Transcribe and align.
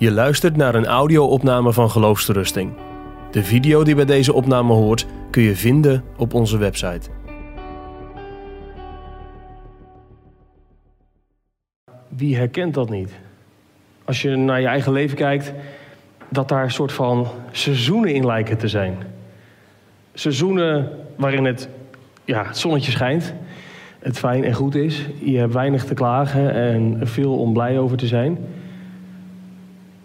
Je 0.00 0.10
luistert 0.10 0.56
naar 0.56 0.74
een 0.74 0.86
audio-opname 0.86 1.72
van 1.72 1.90
Geloofsterusting. 1.90 2.72
De 3.30 3.44
video 3.44 3.84
die 3.84 3.94
bij 3.94 4.04
deze 4.04 4.32
opname 4.32 4.72
hoort 4.72 5.06
kun 5.30 5.42
je 5.42 5.56
vinden 5.56 6.04
op 6.16 6.34
onze 6.34 6.58
website. 6.58 7.10
Wie 12.08 12.36
herkent 12.36 12.74
dat 12.74 12.90
niet? 12.90 13.12
Als 14.04 14.22
je 14.22 14.36
naar 14.36 14.60
je 14.60 14.66
eigen 14.66 14.92
leven 14.92 15.16
kijkt, 15.16 15.52
dat 16.28 16.48
daar 16.48 16.62
een 16.62 16.70
soort 16.70 16.92
van 16.92 17.26
seizoenen 17.50 18.14
in 18.14 18.26
lijken 18.26 18.58
te 18.58 18.68
zijn. 18.68 18.96
Seizoenen 20.14 20.90
waarin 21.16 21.44
het, 21.44 21.68
ja, 22.24 22.46
het 22.46 22.58
zonnetje 22.58 22.90
schijnt, 22.90 23.34
het 23.98 24.18
fijn 24.18 24.44
en 24.44 24.54
goed 24.54 24.74
is. 24.74 25.06
Je 25.22 25.38
hebt 25.38 25.52
weinig 25.52 25.84
te 25.84 25.94
klagen 25.94 26.54
en 26.54 26.98
veel 27.02 27.38
om 27.38 27.52
blij 27.52 27.78
over 27.78 27.96
te 27.96 28.06
zijn. 28.06 28.38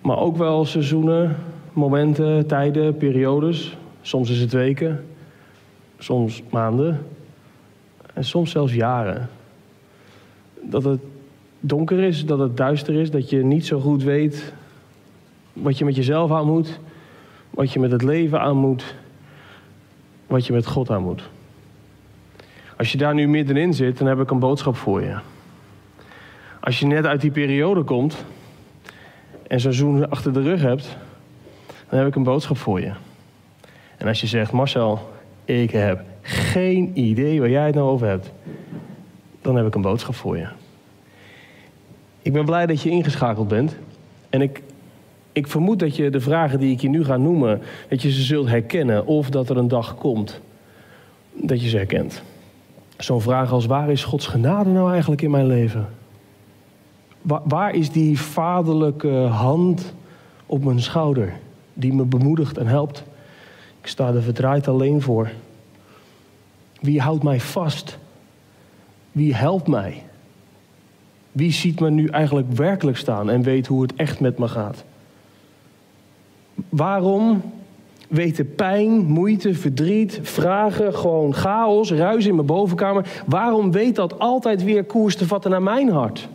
Maar 0.05 0.19
ook 0.19 0.37
wel 0.37 0.65
seizoenen, 0.65 1.35
momenten, 1.73 2.47
tijden, 2.47 2.97
periodes. 2.97 3.77
Soms 4.01 4.29
is 4.29 4.39
het 4.39 4.51
weken, 4.51 5.05
soms 5.97 6.43
maanden 6.49 7.05
en 8.13 8.23
soms 8.23 8.51
zelfs 8.51 8.73
jaren. 8.73 9.29
Dat 10.61 10.83
het 10.83 10.99
donker 11.59 11.99
is, 11.99 12.25
dat 12.25 12.39
het 12.39 12.57
duister 12.57 12.93
is, 12.93 13.11
dat 13.11 13.29
je 13.29 13.43
niet 13.43 13.65
zo 13.65 13.79
goed 13.79 14.03
weet 14.03 14.53
wat 15.53 15.77
je 15.77 15.85
met 15.85 15.95
jezelf 15.95 16.31
aan 16.31 16.47
moet, 16.47 16.79
wat 17.49 17.71
je 17.71 17.79
met 17.79 17.91
het 17.91 18.03
leven 18.03 18.41
aan 18.41 18.57
moet, 18.57 18.95
wat 20.27 20.45
je 20.45 20.53
met 20.53 20.65
God 20.65 20.89
aan 20.89 21.03
moet. 21.03 21.29
Als 22.77 22.91
je 22.91 22.97
daar 22.97 23.13
nu 23.13 23.27
middenin 23.27 23.73
zit, 23.73 23.97
dan 23.97 24.07
heb 24.07 24.19
ik 24.19 24.31
een 24.31 24.39
boodschap 24.39 24.75
voor 24.75 25.01
je. 25.01 25.17
Als 26.59 26.79
je 26.79 26.85
net 26.85 27.05
uit 27.05 27.21
die 27.21 27.31
periode 27.31 27.83
komt 27.83 28.25
en 29.55 29.61
zo'n 29.61 29.73
seizoen 29.73 30.09
achter 30.09 30.33
de 30.33 30.41
rug 30.41 30.61
hebt, 30.61 30.97
dan 31.89 31.99
heb 31.99 32.07
ik 32.07 32.15
een 32.15 32.23
boodschap 32.23 32.57
voor 32.57 32.81
je. 32.81 32.91
En 33.97 34.07
als 34.07 34.21
je 34.21 34.27
zegt, 34.27 34.51
Marcel, 34.51 34.99
ik 35.45 35.71
heb 35.71 36.03
geen 36.21 36.91
idee 36.93 37.39
waar 37.39 37.49
jij 37.49 37.65
het 37.65 37.75
nou 37.75 37.89
over 37.89 38.07
hebt, 38.07 38.31
dan 39.41 39.55
heb 39.55 39.67
ik 39.67 39.75
een 39.75 39.81
boodschap 39.81 40.15
voor 40.15 40.37
je. 40.37 40.47
Ik 42.21 42.33
ben 42.33 42.45
blij 42.45 42.65
dat 42.65 42.81
je 42.81 42.89
ingeschakeld 42.89 43.47
bent. 43.47 43.75
En 44.29 44.41
ik, 44.41 44.63
ik 45.31 45.47
vermoed 45.47 45.79
dat 45.79 45.95
je 45.95 46.09
de 46.09 46.21
vragen 46.21 46.59
die 46.59 46.71
ik 46.71 46.81
je 46.81 46.89
nu 46.89 47.03
ga 47.03 47.17
noemen, 47.17 47.61
dat 47.89 48.01
je 48.01 48.11
ze 48.11 48.21
zult 48.21 48.47
herkennen. 48.47 49.05
Of 49.05 49.29
dat 49.29 49.49
er 49.49 49.57
een 49.57 49.67
dag 49.67 49.95
komt 49.95 50.41
dat 51.33 51.61
je 51.61 51.69
ze 51.69 51.77
herkent. 51.77 52.21
Zo'n 52.97 53.21
vraag 53.21 53.51
als 53.51 53.65
waar 53.65 53.91
is 53.91 54.03
Gods 54.03 54.27
genade 54.27 54.69
nou 54.69 54.91
eigenlijk 54.91 55.21
in 55.21 55.31
mijn 55.31 55.47
leven? 55.47 55.87
Waar, 57.25 57.75
is 57.75 57.91
die 57.91 58.19
vaderlijke 58.19 59.13
hand 59.17 59.93
op 60.45 60.63
mijn 60.63 60.81
schouder 60.81 61.33
die 61.73 61.93
me 61.93 62.03
bemoedigt 62.03 62.57
en 62.57 62.67
helpt? 62.67 63.03
Ik 63.81 63.87
sta 63.87 64.13
er 64.13 64.21
verdraaid 64.21 64.67
alleen 64.67 65.01
voor. 65.01 65.31
Wie 66.79 67.01
houdt 67.01 67.23
mij 67.23 67.39
vast? 67.39 67.97
Wie 69.11 69.35
helpt 69.35 69.67
mij? 69.67 70.03
Wie 71.31 71.51
ziet 71.51 71.79
me 71.79 71.89
nu 71.89 72.07
eigenlijk 72.07 72.51
werkelijk 72.51 72.97
staan 72.97 73.29
en 73.29 73.41
weet 73.41 73.67
hoe 73.67 73.81
het 73.81 73.95
echt 73.95 74.19
met 74.19 74.37
me 74.37 74.47
gaat? 74.47 74.83
Waarom 76.69 77.41
weten 78.07 78.55
pijn, 78.55 79.05
moeite, 79.05 79.53
verdriet, 79.53 80.19
vragen, 80.21 80.93
gewoon 80.93 81.33
chaos, 81.33 81.91
ruis 81.91 82.25
in 82.25 82.35
mijn 82.35 82.47
bovenkamer. 82.47 83.23
Waarom 83.25 83.71
weet 83.71 83.95
dat 83.95 84.19
altijd 84.19 84.63
weer 84.63 84.83
koers 84.83 85.15
te 85.15 85.27
vatten 85.27 85.51
naar 85.51 85.61
mijn 85.61 85.89
hart? 85.89 86.29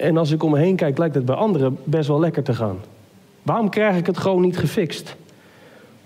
En 0.00 0.16
als 0.16 0.30
ik 0.30 0.42
om 0.42 0.50
me 0.50 0.58
heen 0.58 0.76
kijk, 0.76 0.98
lijkt 0.98 1.14
het 1.14 1.24
bij 1.24 1.34
anderen 1.34 1.78
best 1.84 2.08
wel 2.08 2.20
lekker 2.20 2.42
te 2.42 2.54
gaan. 2.54 2.78
Waarom 3.42 3.68
krijg 3.68 3.96
ik 3.96 4.06
het 4.06 4.18
gewoon 4.18 4.42
niet 4.42 4.58
gefixt? 4.58 5.16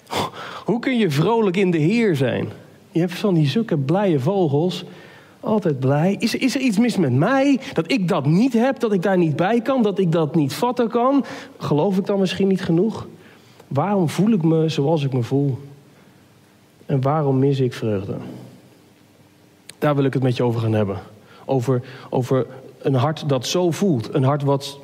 Hoe 0.64 0.78
kun 0.78 0.98
je 0.98 1.10
vrolijk 1.10 1.56
in 1.56 1.70
de 1.70 1.78
Heer 1.78 2.16
zijn? 2.16 2.48
Je 2.90 3.00
hebt 3.00 3.14
van 3.14 3.34
die 3.34 3.46
zulke 3.46 3.76
blije 3.76 4.20
vogels. 4.20 4.84
Altijd 5.40 5.78
blij. 5.80 6.16
Is, 6.18 6.34
is 6.34 6.54
er 6.54 6.60
iets 6.60 6.78
mis 6.78 6.96
met 6.96 7.12
mij? 7.12 7.60
Dat 7.72 7.90
ik 7.90 8.08
dat 8.08 8.26
niet 8.26 8.52
heb, 8.52 8.80
dat 8.80 8.92
ik 8.92 9.02
daar 9.02 9.18
niet 9.18 9.36
bij 9.36 9.60
kan, 9.60 9.82
dat 9.82 9.98
ik 9.98 10.12
dat 10.12 10.34
niet 10.34 10.54
vatten 10.54 10.88
kan? 10.88 11.24
Geloof 11.58 11.98
ik 11.98 12.06
dan 12.06 12.18
misschien 12.18 12.48
niet 12.48 12.62
genoeg? 12.62 13.06
Waarom 13.68 14.08
voel 14.08 14.32
ik 14.32 14.42
me 14.42 14.68
zoals 14.68 15.04
ik 15.04 15.12
me 15.12 15.22
voel? 15.22 15.58
En 16.86 17.00
waarom 17.00 17.38
mis 17.38 17.60
ik 17.60 17.72
vreugde? 17.72 18.16
Daar 19.78 19.94
wil 19.94 20.04
ik 20.04 20.12
het 20.12 20.22
met 20.22 20.36
je 20.36 20.42
over 20.42 20.60
gaan 20.60 20.72
hebben. 20.72 20.98
Over, 21.44 21.82
over 22.10 22.46
een 22.84 22.94
hart 22.94 23.28
dat 23.28 23.46
zo 23.46 23.70
voelt. 23.70 24.14
Een 24.14 24.24
hart 24.24 24.42
wat 24.42 24.78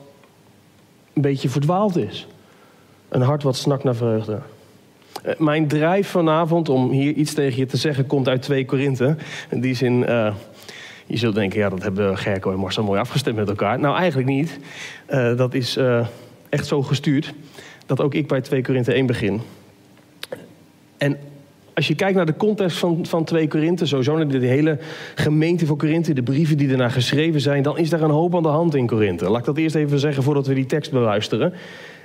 een 1.12 1.22
beetje 1.22 1.48
verdwaald 1.48 1.96
is. 1.96 2.26
Een 3.08 3.22
hart 3.22 3.42
wat 3.42 3.56
snakt 3.56 3.84
naar 3.84 3.94
vreugde. 3.94 4.38
Eh, 5.22 5.38
mijn 5.38 5.68
drijf 5.68 6.08
vanavond 6.08 6.68
om 6.68 6.90
hier 6.90 7.12
iets 7.12 7.34
tegen 7.34 7.58
je 7.58 7.66
te 7.66 7.76
zeggen 7.76 8.06
komt 8.06 8.28
uit 8.28 8.42
2 8.42 8.64
Korinthe. 8.64 9.16
In 9.50 9.60
die 9.60 9.74
zin, 9.74 10.00
uh, 10.00 10.34
je 11.06 11.16
zult 11.16 11.34
denken, 11.34 11.58
ja, 11.58 11.68
dat 11.68 11.82
hebben 11.82 12.18
Gerco 12.18 12.52
en 12.52 12.58
Marcel 12.58 12.84
mooi 12.84 13.00
afgestemd 13.00 13.36
met 13.36 13.48
elkaar. 13.48 13.78
Nou, 13.78 13.96
eigenlijk 13.96 14.28
niet. 14.28 14.58
Uh, 15.10 15.36
dat 15.36 15.54
is 15.54 15.78
echt 16.48 16.66
zo 16.66 16.82
gestuurd 16.82 17.34
dat 17.86 18.00
ook 18.00 18.14
ik 18.14 18.28
bij 18.28 18.40
2 18.40 18.62
Korinthe 18.62 18.92
1 18.92 19.06
begin. 19.06 19.40
En 20.98 21.18
als 21.74 21.88
je 21.88 21.94
kijkt 21.94 22.16
naar 22.16 22.26
de 22.26 22.36
context 22.36 22.78
van, 22.78 23.06
van 23.06 23.24
2 23.24 23.48
Korinthe, 23.48 23.86
sowieso 23.86 24.16
naar 24.16 24.28
de, 24.28 24.46
hele 24.46 24.78
gemeente 25.14 25.66
van 25.66 25.76
Korinthe, 25.76 26.12
de 26.12 26.22
brieven 26.22 26.56
die 26.56 26.70
ernaar 26.70 26.90
geschreven 26.90 27.40
zijn, 27.40 27.62
dan 27.62 27.78
is 27.78 27.90
daar 27.90 28.02
een 28.02 28.10
hoop 28.10 28.36
aan 28.36 28.42
de 28.42 28.48
hand 28.48 28.74
in 28.74 28.86
Korinthe. 28.86 29.30
Laat 29.30 29.38
ik 29.38 29.44
dat 29.44 29.56
eerst 29.56 29.74
even 29.74 29.98
zeggen 29.98 30.22
voordat 30.22 30.46
we 30.46 30.54
die 30.54 30.66
tekst 30.66 30.92
beluisteren. 30.92 31.52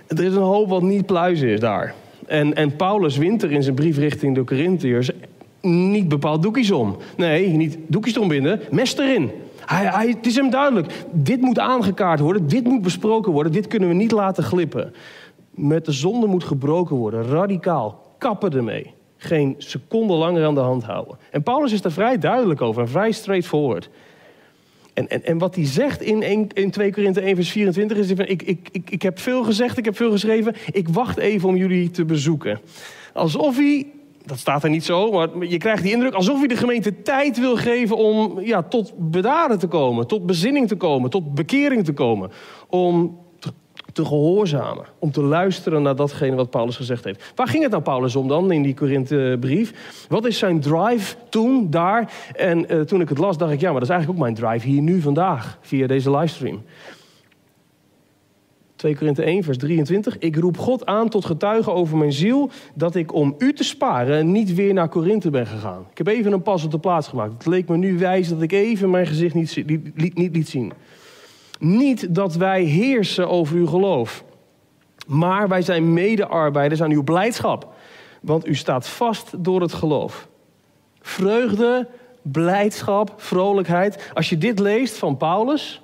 Er 0.07 0.23
is 0.23 0.35
een 0.35 0.41
hoop 0.41 0.69
wat 0.69 0.81
niet 0.81 1.05
pluizen 1.05 1.47
is 1.47 1.59
daar. 1.59 1.93
En, 2.27 2.55
en 2.55 2.75
Paulus 2.75 3.17
wint 3.17 3.43
er 3.43 3.51
in 3.51 3.63
zijn 3.63 3.75
brief 3.75 3.97
richting 3.97 4.35
de 4.35 4.43
Corinthiërs 4.43 5.11
niet 5.61 6.07
bepaald 6.07 6.43
doekjes 6.43 6.71
om. 6.71 6.97
Nee, 7.17 7.47
niet 7.47 7.77
doekjes 7.87 8.15
erom 8.15 8.27
binnen, 8.27 8.59
mes 8.71 8.97
erin. 8.97 9.31
Hij, 9.65 9.85
hij, 9.85 10.07
het 10.07 10.25
is 10.25 10.35
hem 10.35 10.49
duidelijk. 10.49 10.93
Dit 11.11 11.41
moet 11.41 11.59
aangekaart 11.59 12.19
worden, 12.19 12.47
dit 12.47 12.63
moet 12.63 12.81
besproken 12.81 13.31
worden, 13.31 13.51
dit 13.51 13.67
kunnen 13.67 13.89
we 13.89 13.95
niet 13.95 14.11
laten 14.11 14.43
glippen. 14.43 14.93
Met 15.49 15.85
de 15.85 15.91
zonde 15.91 16.27
moet 16.27 16.43
gebroken 16.43 16.95
worden, 16.95 17.27
radicaal. 17.27 18.03
Kappen 18.17 18.53
ermee. 18.53 18.94
Geen 19.17 19.55
seconde 19.57 20.13
langer 20.13 20.45
aan 20.45 20.53
de 20.53 20.59
hand 20.59 20.83
houden. 20.83 21.17
En 21.31 21.43
Paulus 21.43 21.71
is 21.71 21.81
daar 21.81 21.91
vrij 21.91 22.17
duidelijk 22.17 22.61
over 22.61 22.81
en 22.81 22.89
vrij 22.89 23.11
straightforward. 23.11 23.89
En, 24.95 25.09
en, 25.09 25.23
en 25.25 25.37
wat 25.37 25.55
hij 25.55 25.65
zegt 25.65 26.01
in, 26.01 26.23
1, 26.23 26.47
in 26.53 26.71
2 26.71 26.91
Korinthe 26.91 27.21
1 27.21 27.35
vers 27.35 27.49
24 27.49 27.97
is... 27.97 28.09
Ik, 28.09 28.43
ik, 28.43 28.69
ik, 28.71 28.89
ik 28.89 29.01
heb 29.01 29.19
veel 29.19 29.43
gezegd, 29.43 29.77
ik 29.77 29.85
heb 29.85 29.95
veel 29.95 30.11
geschreven. 30.11 30.55
Ik 30.71 30.89
wacht 30.89 31.17
even 31.17 31.49
om 31.49 31.55
jullie 31.55 31.91
te 31.91 32.05
bezoeken. 32.05 32.59
Alsof 33.13 33.55
hij, 33.57 33.87
dat 34.25 34.37
staat 34.37 34.63
er 34.63 34.69
niet 34.69 34.83
zo, 34.83 35.11
maar 35.11 35.45
je 35.45 35.57
krijgt 35.57 35.83
die 35.83 35.91
indruk... 35.91 36.13
alsof 36.13 36.39
hij 36.39 36.47
de 36.47 36.57
gemeente 36.57 37.01
tijd 37.01 37.39
wil 37.39 37.55
geven 37.55 37.97
om 37.97 38.39
ja, 38.39 38.63
tot 38.63 38.93
bedaren 38.97 39.59
te 39.59 39.67
komen. 39.67 40.07
Tot 40.07 40.25
bezinning 40.25 40.67
te 40.67 40.75
komen, 40.75 41.09
tot 41.09 41.33
bekering 41.33 41.85
te 41.85 41.93
komen. 41.93 42.31
Om 42.69 43.17
te 43.95 44.05
gehoorzamen. 44.05 44.85
Om 44.99 45.11
te 45.11 45.21
luisteren 45.21 45.81
naar 45.81 45.95
datgene 45.95 46.35
wat 46.35 46.49
Paulus 46.49 46.75
gezegd 46.75 47.03
heeft. 47.03 47.31
Waar 47.35 47.47
ging 47.47 47.63
het 47.63 47.71
nou 47.71 47.83
Paulus 47.83 48.15
om 48.15 48.27
dan 48.27 48.51
in 48.51 48.61
die 48.61 48.73
Korinthe-brief? 48.73 49.73
Wat 50.09 50.25
is 50.25 50.37
zijn 50.37 50.59
drive 50.59 51.15
toen, 51.29 51.69
daar? 51.69 52.13
En 52.35 52.73
uh, 52.73 52.81
toen 52.81 53.01
ik 53.01 53.09
het 53.09 53.17
las, 53.17 53.37
dacht 53.37 53.51
ik, 53.51 53.59
ja, 53.59 53.71
maar 53.71 53.79
dat 53.79 53.89
is 53.89 53.95
eigenlijk 53.95 54.19
ook 54.19 54.25
mijn 54.25 54.35
drive 54.35 54.67
hier 54.67 54.81
nu 54.81 55.01
vandaag, 55.01 55.57
via 55.61 55.87
deze 55.87 56.11
livestream. 56.11 56.63
2 58.75 58.95
Korinthe 58.95 59.23
1, 59.23 59.43
vers 59.43 59.57
23. 59.57 60.17
Ik 60.17 60.35
roep 60.35 60.57
God 60.57 60.85
aan 60.85 61.09
tot 61.09 61.25
getuige 61.25 61.71
over 61.71 61.97
mijn 61.97 62.13
ziel 62.13 62.49
dat 62.73 62.95
ik 62.95 63.13
om 63.13 63.35
u 63.37 63.53
te 63.53 63.63
sparen 63.63 64.31
niet 64.31 64.53
weer 64.53 64.73
naar 64.73 64.89
Korinthe 64.89 65.29
ben 65.29 65.47
gegaan. 65.47 65.85
Ik 65.91 65.97
heb 65.97 66.07
even 66.07 66.31
een 66.31 66.41
pas 66.41 66.63
op 66.63 66.71
de 66.71 66.79
plaats 66.79 67.07
gemaakt. 67.07 67.33
Het 67.33 67.45
leek 67.45 67.67
me 67.67 67.77
nu 67.77 67.97
wijs 67.97 68.29
dat 68.29 68.41
ik 68.41 68.51
even 68.51 68.89
mijn 68.89 69.07
gezicht 69.07 69.33
niet, 69.33 69.63
niet, 69.95 70.17
niet 70.17 70.35
liet 70.35 70.49
zien. 70.49 70.73
Niet 71.59 72.15
dat 72.15 72.35
wij 72.35 72.63
heersen 72.63 73.29
over 73.29 73.55
uw 73.55 73.67
geloof, 73.67 74.23
maar 75.07 75.47
wij 75.47 75.61
zijn 75.61 75.93
medearbeiders 75.93 76.81
aan 76.81 76.91
uw 76.91 77.03
blijdschap. 77.03 77.73
Want 78.21 78.47
u 78.47 78.55
staat 78.55 78.87
vast 78.87 79.43
door 79.43 79.61
het 79.61 79.73
geloof. 79.73 80.27
Vreugde, 81.01 81.87
blijdschap, 82.21 83.13
vrolijkheid. 83.17 84.11
Als 84.13 84.29
je 84.29 84.37
dit 84.37 84.59
leest 84.59 84.97
van 84.97 85.17
Paulus, 85.17 85.81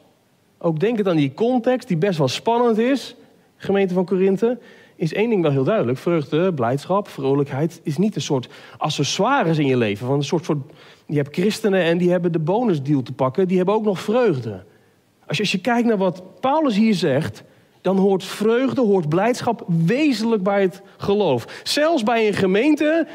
ook 0.57 0.79
denk 0.79 0.97
het 0.97 1.07
aan 1.07 1.15
die 1.15 1.33
context 1.33 1.87
die 1.87 1.97
best 1.97 2.17
wel 2.17 2.27
spannend 2.27 2.77
is, 2.77 3.15
gemeente 3.57 3.93
van 3.93 4.05
Korinthe, 4.05 4.59
is 4.95 5.13
één 5.13 5.29
ding 5.29 5.41
wel 5.41 5.51
heel 5.51 5.63
duidelijk. 5.63 5.97
Vreugde, 5.97 6.53
blijdschap, 6.53 7.07
vrolijkheid 7.07 7.81
is 7.83 7.97
niet 7.97 8.15
een 8.15 8.21
soort 8.21 8.49
accessoires 8.77 9.57
in 9.57 9.65
je 9.65 9.77
leven. 9.77 10.07
Van 10.07 10.15
een 10.15 10.23
soort, 10.23 10.45
soort, 10.45 10.59
je 11.05 11.15
hebt 11.15 11.35
christenen 11.35 11.81
en 11.81 11.97
die 11.97 12.11
hebben 12.11 12.31
de 12.31 12.39
bonusdeal 12.39 13.01
te 13.01 13.13
pakken, 13.13 13.47
die 13.47 13.57
hebben 13.57 13.75
ook 13.75 13.83
nog 13.83 13.99
vreugde. 14.01 14.63
Als 15.31 15.51
je, 15.51 15.57
je 15.57 15.61
kijkt 15.61 15.87
naar 15.87 15.97
wat 15.97 16.39
Paulus 16.39 16.75
hier 16.75 16.93
zegt, 16.93 17.43
dan 17.81 17.97
hoort 17.97 18.23
vreugde, 18.23 18.81
hoort 18.81 19.09
blijdschap 19.09 19.65
wezenlijk 19.85 20.43
bij 20.43 20.61
het 20.61 20.81
geloof. 20.97 21.61
Zelfs 21.63 22.03
bij 22.03 22.27
een 22.27 22.33
gemeente 22.33 23.07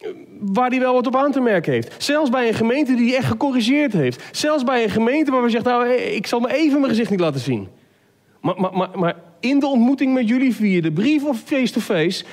eh, 0.00 0.08
waar 0.40 0.70
hij 0.70 0.80
wel 0.80 0.94
wat 0.94 1.06
op 1.06 1.16
aan 1.16 1.32
te 1.32 1.40
merken 1.40 1.72
heeft. 1.72 1.94
Zelfs 2.02 2.30
bij 2.30 2.48
een 2.48 2.54
gemeente 2.54 2.94
die 2.94 3.16
echt 3.16 3.26
gecorrigeerd 3.26 3.92
heeft. 3.92 4.36
Zelfs 4.36 4.64
bij 4.64 4.82
een 4.82 4.90
gemeente 4.90 5.30
waar 5.30 5.42
we 5.42 5.50
zeggen, 5.50 5.70
nou, 5.70 5.88
ik 5.92 6.26
zal 6.26 6.40
me 6.40 6.52
even 6.54 6.78
mijn 6.80 6.92
gezicht 6.92 7.10
niet 7.10 7.20
laten 7.20 7.40
zien. 7.40 7.68
Maar, 8.40 8.60
maar, 8.60 8.72
maar, 8.72 8.88
maar 8.94 9.16
in 9.40 9.58
de 9.58 9.66
ontmoeting 9.66 10.14
met 10.14 10.28
jullie 10.28 10.54
via 10.54 10.80
de 10.80 10.92
brief 10.92 11.24
of 11.24 11.40
face-to-face... 11.44 12.24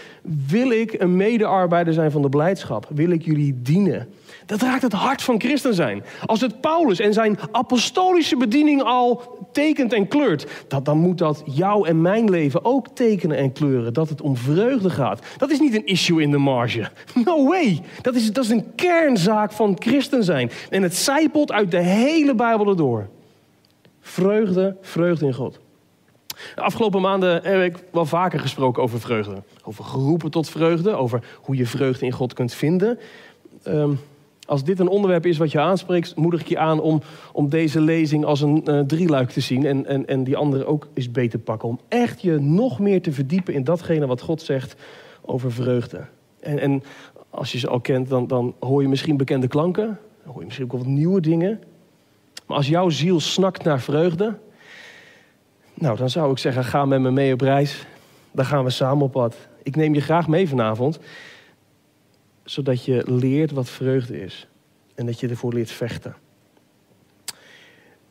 wil 0.47 0.71
ik 0.71 1.01
een 1.01 1.15
medearbeider 1.15 1.93
zijn 1.93 2.11
van 2.11 2.21
de 2.21 2.29
blijdschap. 2.29 2.87
Wil 2.93 3.09
ik 3.09 3.25
jullie 3.25 3.61
dienen. 3.61 4.07
Dat 4.45 4.61
raakt 4.61 4.81
het 4.81 4.93
hart 4.93 5.21
van 5.21 5.39
christen 5.39 5.73
zijn. 5.73 6.03
Als 6.25 6.41
het 6.41 6.61
Paulus 6.61 6.99
en 6.99 7.13
zijn 7.13 7.37
apostolische 7.51 8.37
bediening 8.37 8.81
al 8.81 9.37
tekent 9.51 9.93
en 9.93 10.07
kleurt, 10.07 10.47
dat, 10.67 10.85
dan 10.85 10.97
moet 10.97 11.17
dat 11.17 11.43
jouw 11.45 11.85
en 11.85 12.01
mijn 12.01 12.29
leven 12.29 12.65
ook 12.65 12.87
tekenen 12.87 13.37
en 13.37 13.51
kleuren. 13.51 13.93
Dat 13.93 14.09
het 14.09 14.21
om 14.21 14.37
vreugde 14.37 14.89
gaat. 14.89 15.25
Dat 15.37 15.51
is 15.51 15.59
niet 15.59 15.75
een 15.75 15.85
issue 15.85 16.21
in 16.21 16.31
de 16.31 16.37
marge. 16.37 16.89
No 17.25 17.47
way. 17.47 17.81
Dat 18.01 18.15
is, 18.15 18.33
dat 18.33 18.43
is 18.43 18.49
een 18.49 18.75
kernzaak 18.75 19.51
van 19.51 19.75
christen 19.79 20.23
zijn. 20.23 20.51
En 20.69 20.83
het 20.83 20.95
zijpelt 20.95 21.51
uit 21.51 21.71
de 21.71 21.81
hele 21.81 22.35
Bijbel 22.35 22.67
erdoor. 22.67 23.07
Vreugde, 24.01 24.77
vreugde 24.81 25.25
in 25.25 25.33
God. 25.33 25.59
De 26.55 26.61
afgelopen 26.61 27.01
maanden 27.01 27.43
heb 27.43 27.61
ik 27.61 27.83
wel 27.91 28.05
vaker 28.05 28.39
gesproken 28.39 28.83
over 28.83 28.99
vreugde. 28.99 29.43
Over 29.63 29.83
geroepen 29.83 30.31
tot 30.31 30.49
vreugde, 30.49 30.95
over 30.95 31.23
hoe 31.41 31.55
je 31.55 31.65
vreugde 31.65 32.05
in 32.05 32.11
God 32.11 32.33
kunt 32.33 32.53
vinden. 32.53 32.99
Um, 33.67 33.99
als 34.47 34.63
dit 34.63 34.79
een 34.79 34.87
onderwerp 34.87 35.25
is 35.25 35.37
wat 35.37 35.51
je 35.51 35.59
aanspreekt, 35.59 36.15
moedig 36.15 36.41
ik 36.41 36.47
je 36.47 36.57
aan 36.57 36.79
om, 36.79 37.01
om 37.33 37.49
deze 37.49 37.81
lezing 37.81 38.25
als 38.25 38.41
een 38.41 38.63
uh, 38.65 38.79
drieluik 38.79 39.29
te 39.29 39.39
zien 39.39 39.65
en, 39.65 39.85
en, 39.85 40.07
en 40.07 40.23
die 40.23 40.37
andere 40.37 40.65
ook 40.65 40.87
eens 40.93 41.11
beter 41.11 41.39
pakken. 41.39 41.69
Om 41.69 41.79
echt 41.87 42.21
je 42.21 42.39
nog 42.39 42.79
meer 42.79 43.01
te 43.01 43.11
verdiepen 43.11 43.53
in 43.53 43.63
datgene 43.63 44.07
wat 44.07 44.21
God 44.21 44.41
zegt 44.41 44.75
over 45.21 45.51
vreugde. 45.51 46.05
En, 46.39 46.59
en 46.59 46.83
als 47.29 47.51
je 47.51 47.59
ze 47.59 47.67
al 47.67 47.79
kent, 47.79 48.09
dan, 48.09 48.27
dan 48.27 48.55
hoor 48.59 48.81
je 48.81 48.87
misschien 48.87 49.17
bekende 49.17 49.47
klanken, 49.47 49.85
dan 50.23 50.31
hoor 50.31 50.39
je 50.39 50.45
misschien 50.45 50.65
ook 50.65 50.77
wat 50.77 50.85
nieuwe 50.85 51.21
dingen. 51.21 51.59
Maar 52.45 52.57
als 52.57 52.67
jouw 52.67 52.89
ziel 52.89 53.19
snakt 53.19 53.63
naar 53.63 53.79
vreugde, 53.79 54.37
nou 55.79 55.97
dan 55.97 56.09
zou 56.09 56.31
ik 56.31 56.37
zeggen, 56.37 56.63
ga 56.63 56.85
met 56.85 57.01
me 57.01 57.11
mee 57.11 57.33
op 57.33 57.41
reis. 57.41 57.85
Dan 58.31 58.45
gaan 58.45 58.63
we 58.63 58.69
samen 58.69 59.03
op 59.03 59.11
pad. 59.11 59.35
Ik 59.63 59.75
neem 59.75 59.93
je 59.93 60.01
graag 60.01 60.27
mee 60.27 60.49
vanavond 60.49 60.99
zodat 62.49 62.85
je 62.85 63.03
leert 63.05 63.51
wat 63.51 63.69
vreugde 63.69 64.21
is. 64.21 64.47
En 64.95 65.05
dat 65.05 65.19
je 65.19 65.27
ervoor 65.27 65.53
leert 65.53 65.71
vechten. 65.71 66.15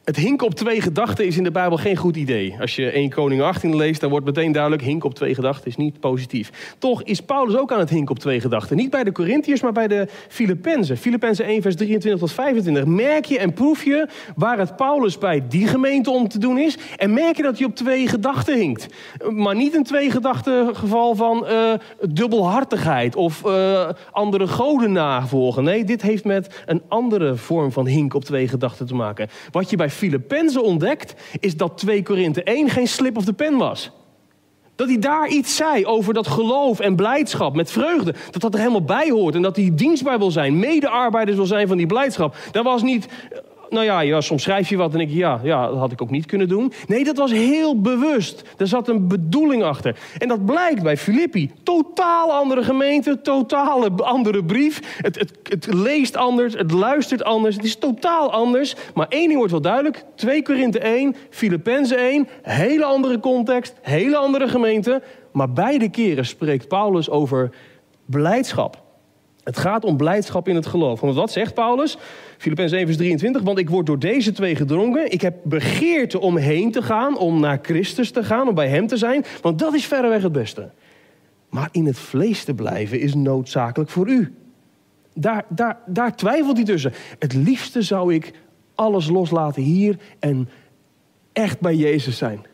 Het 0.06 0.17
hinken 0.17 0.47
op 0.47 0.55
twee 0.55 0.81
gedachten 0.81 1.26
is 1.26 1.37
in 1.37 1.44
de 1.44 1.50
Bijbel 1.50 1.79
geen 1.79 1.97
goed 1.97 2.17
idee. 2.17 2.56
Als 2.61 2.76
je 2.76 2.91
1 2.91 3.11
Koning 3.11 3.43
18 3.43 3.76
leest, 3.76 4.00
dan 4.00 4.11
wordt 4.11 4.26
meteen 4.26 4.53
duidelijk... 4.53 4.82
hinken 4.82 5.08
op 5.08 5.14
twee 5.14 5.35
gedachten 5.35 5.67
is 5.67 5.76
niet 5.76 6.00
positief. 6.00 6.75
Toch 6.79 7.03
is 7.03 7.20
Paulus 7.20 7.56
ook 7.56 7.73
aan 7.73 7.79
het 7.79 7.91
hinken 7.91 8.11
op 8.11 8.19
twee 8.19 8.41
gedachten. 8.41 8.76
Niet 8.76 8.91
bij 8.91 9.05
de 9.05 9.12
Corinthiërs, 9.12 9.62
maar 9.62 9.73
bij 9.73 9.88
de 9.88 10.08
Filippenzen. 10.29 10.97
Filippenzen 10.97 11.44
1 11.44 11.62
vers 11.62 11.76
23 11.76 12.20
tot 12.20 12.32
25. 12.32 12.85
Merk 12.85 13.25
je 13.25 13.38
en 13.38 13.53
proef 13.53 13.85
je 13.85 14.08
waar 14.37 14.58
het 14.58 14.76
Paulus 14.76 15.19
bij 15.19 15.43
die 15.49 15.67
gemeente 15.67 16.11
om 16.11 16.29
te 16.29 16.38
doen 16.38 16.59
is... 16.59 16.79
en 16.97 17.12
merk 17.12 17.37
je 17.37 17.43
dat 17.43 17.59
hij 17.59 17.67
op 17.67 17.75
twee 17.75 18.09
gedachten 18.09 18.59
hinkt. 18.59 18.87
Maar 19.31 19.56
niet 19.56 19.75
een 19.75 19.85
twee 19.85 20.11
gedachten 20.11 20.76
geval 20.76 21.14
van 21.14 21.47
uh, 21.49 21.73
dubbelhartigheid... 22.09 23.17
of 23.17 23.43
uh, 23.47 23.88
andere 24.11 24.47
goden 24.47 24.93
navolgen. 24.93 25.64
Nee, 25.64 25.85
dit 25.85 26.02
heeft 26.02 26.25
met 26.25 26.62
een 26.67 26.82
andere 26.88 27.37
vorm 27.37 27.73
van 27.73 27.87
hinken 27.87 28.19
op 28.19 28.25
twee 28.25 28.49
gedachten 28.49 28.87
te 28.87 28.94
maken. 28.94 29.29
Wat 29.50 29.70
je 29.70 29.76
bij 29.76 29.94
Filippenzen 29.96 30.62
ontdekt, 30.62 31.14
is 31.40 31.56
dat 31.56 31.78
2 31.78 32.02
Korinthe 32.02 32.43
1 32.43 32.70
geen 32.70 32.88
slip 32.88 33.16
of 33.16 33.25
the 33.25 33.32
pen 33.32 33.56
was. 33.56 33.90
Dat 34.76 34.88
hij 34.88 34.98
daar 34.98 35.28
iets 35.28 35.56
zei 35.56 35.87
over 35.87 36.14
dat 36.14 36.26
geloof 36.26 36.81
en 36.81 36.96
blijdschap 36.96 37.54
met 37.54 37.70
vreugde. 37.70 38.14
Dat 38.31 38.43
dat 38.43 38.54
er 38.54 38.60
helemaal 38.60 38.84
bij 38.84 39.10
hoort. 39.10 39.34
En 39.34 39.43
dat 39.43 39.56
hij 39.56 39.70
dienstbaar 39.72 40.19
wil 40.19 40.31
zijn, 40.31 40.58
medearbeiders 40.58 41.37
wil 41.37 41.46
zijn 41.46 41.69
van 41.69 41.76
die 41.76 41.87
blijdschap. 41.87 42.37
Dat 42.52 42.64
was 42.64 42.82
niet 42.82 43.08
nou 43.68 44.04
ja, 44.04 44.20
soms 44.20 44.42
schrijf 44.42 44.68
je 44.68 44.76
wat 44.76 44.94
en 44.94 45.00
je, 45.00 45.16
ja, 45.16 45.40
ja, 45.42 45.66
dat 45.66 45.78
had 45.78 45.92
ik 45.92 46.02
ook 46.02 46.10
niet 46.10 46.26
kunnen 46.26 46.48
doen. 46.48 46.72
Nee, 46.86 47.04
dat 47.04 47.16
was 47.16 47.30
heel 47.30 47.80
bewust. 47.80 48.42
Er 48.56 48.66
zat 48.66 48.88
een 48.88 49.08
bedoeling 49.08 49.62
achter. 49.62 49.98
En 50.18 50.28
dat 50.28 50.44
blijkt 50.44 50.82
bij 50.82 50.96
Filippi. 50.96 51.50
Totaal 51.62 52.32
andere 52.32 52.62
gemeente, 52.62 53.20
totaal 53.20 53.90
andere 53.90 54.44
brief. 54.44 54.98
Het, 55.02 55.18
het, 55.18 55.32
het 55.42 55.74
leest 55.74 56.16
anders, 56.16 56.54
het 56.54 56.70
luistert 56.70 57.24
anders. 57.24 57.56
Het 57.56 57.64
is 57.64 57.76
totaal 57.76 58.32
anders. 58.32 58.74
Maar 58.94 59.06
één 59.08 59.26
ding 59.26 59.36
wordt 59.36 59.52
wel 59.52 59.60
duidelijk. 59.60 60.04
2 60.14 60.42
Korinthe 60.42 60.78
1, 60.78 61.16
Filippenzen 61.30 61.98
1. 61.98 62.28
Hele 62.42 62.84
andere 62.84 63.20
context, 63.20 63.74
hele 63.82 64.16
andere 64.16 64.48
gemeente. 64.48 65.02
Maar 65.32 65.52
beide 65.52 65.90
keren 65.90 66.26
spreekt 66.26 66.68
Paulus 66.68 67.10
over 67.10 67.50
blijdschap. 68.06 68.86
Het 69.46 69.58
gaat 69.58 69.84
om 69.84 69.96
blijdschap 69.96 70.48
in 70.48 70.54
het 70.54 70.66
geloof. 70.66 71.00
Want 71.00 71.14
wat 71.14 71.32
zegt 71.32 71.54
Paulus? 71.54 71.96
Filippenzen 72.37 72.78
7 72.78 72.87
vers 72.87 72.96
23. 72.96 73.43
Want 73.43 73.58
ik 73.58 73.70
word 73.70 73.87
door 73.87 73.98
deze 73.98 74.32
twee 74.32 74.56
gedrongen. 74.56 75.12
Ik 75.12 75.20
heb 75.20 75.34
begeerte 75.44 76.20
om 76.20 76.37
heen 76.37 76.72
te 76.72 76.82
gaan, 76.82 77.19
om 77.19 77.40
naar 77.40 77.58
Christus 77.62 78.10
te 78.10 78.25
gaan, 78.25 78.48
om 78.48 78.54
bij 78.54 78.69
hem 78.69 78.87
te 78.87 78.96
zijn. 78.96 79.25
Want 79.43 79.58
dat 79.58 79.75
is 79.75 79.87
verreweg 79.87 80.22
het 80.22 80.32
beste. 80.32 80.70
Maar 81.48 81.69
in 81.72 81.87
het 81.87 81.98
vlees 81.98 82.44
te 82.44 82.54
blijven 82.54 83.00
is 83.00 83.14
noodzakelijk 83.14 83.90
voor 83.90 84.08
u. 84.08 84.34
Daar, 85.14 85.44
daar, 85.49 85.78
daar 85.87 86.16
twijfelt 86.16 86.56
hij 86.56 86.66
tussen. 86.66 86.92
Het 87.19 87.32
liefste 87.34 87.82
zou 87.82 88.14
ik 88.14 88.32
alles 88.75 89.08
loslaten 89.08 89.62
hier 89.62 89.99
en 90.19 90.49
echt 91.32 91.60
bij 91.60 91.75
Jezus 91.75 92.19
zijn. 92.19 92.46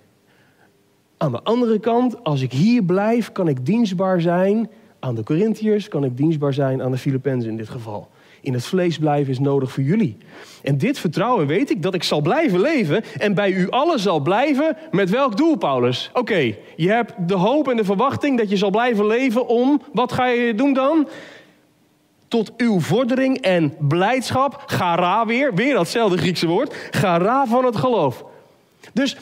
Aan 1.16 1.32
de 1.32 1.42
andere 1.42 1.80
kant, 1.80 2.24
als 2.24 2.42
ik 2.42 2.52
hier 2.52 2.84
blijf, 2.84 3.32
kan 3.32 3.48
ik 3.48 3.66
dienstbaar 3.66 4.20
zijn 4.20 4.70
aan 5.02 5.14
de 5.14 5.22
Corinthiërs, 5.22 5.88
kan 5.88 6.04
ik 6.04 6.16
dienstbaar 6.16 6.52
zijn 6.52 6.82
aan 6.82 6.90
de 6.90 6.98
Filippenzen 6.98 7.50
in 7.50 7.56
dit 7.56 7.68
geval. 7.68 8.08
In 8.40 8.52
het 8.52 8.64
vlees 8.64 8.98
blijven 8.98 9.32
is 9.32 9.38
nodig 9.38 9.72
voor 9.72 9.82
jullie. 9.82 10.16
En 10.62 10.78
dit 10.78 10.98
vertrouwen 10.98 11.46
weet 11.46 11.70
ik 11.70 11.82
dat 11.82 11.94
ik 11.94 12.02
zal 12.02 12.20
blijven 12.20 12.60
leven 12.60 13.04
en 13.18 13.34
bij 13.34 13.52
u 13.52 13.70
allen 13.70 14.00
zal 14.00 14.20
blijven. 14.20 14.76
Met 14.90 15.10
welk 15.10 15.36
doel, 15.36 15.56
Paulus? 15.56 16.10
Oké, 16.12 16.54
je 16.76 16.88
hebt 16.88 17.12
de 17.28 17.34
hoop 17.34 17.68
en 17.68 17.76
de 17.76 17.84
verwachting 17.84 18.38
dat 18.38 18.50
je 18.50 18.56
zal 18.56 18.70
blijven 18.70 19.06
leven 19.06 19.46
om. 19.46 19.82
Wat 19.92 20.12
ga 20.12 20.26
je 20.26 20.54
doen 20.54 20.72
dan? 20.72 21.08
Tot 22.28 22.52
uw 22.56 22.80
vordering 22.80 23.40
en 23.40 23.74
blijdschap. 23.78 24.62
Gara 24.66 25.26
weer, 25.26 25.54
weer 25.54 25.74
datzelfde 25.74 26.18
Griekse 26.18 26.46
woord. 26.46 26.74
Gara 26.90 27.46
van 27.46 27.64
het 27.64 27.76
geloof. 27.76 28.24
Dus 28.92 29.16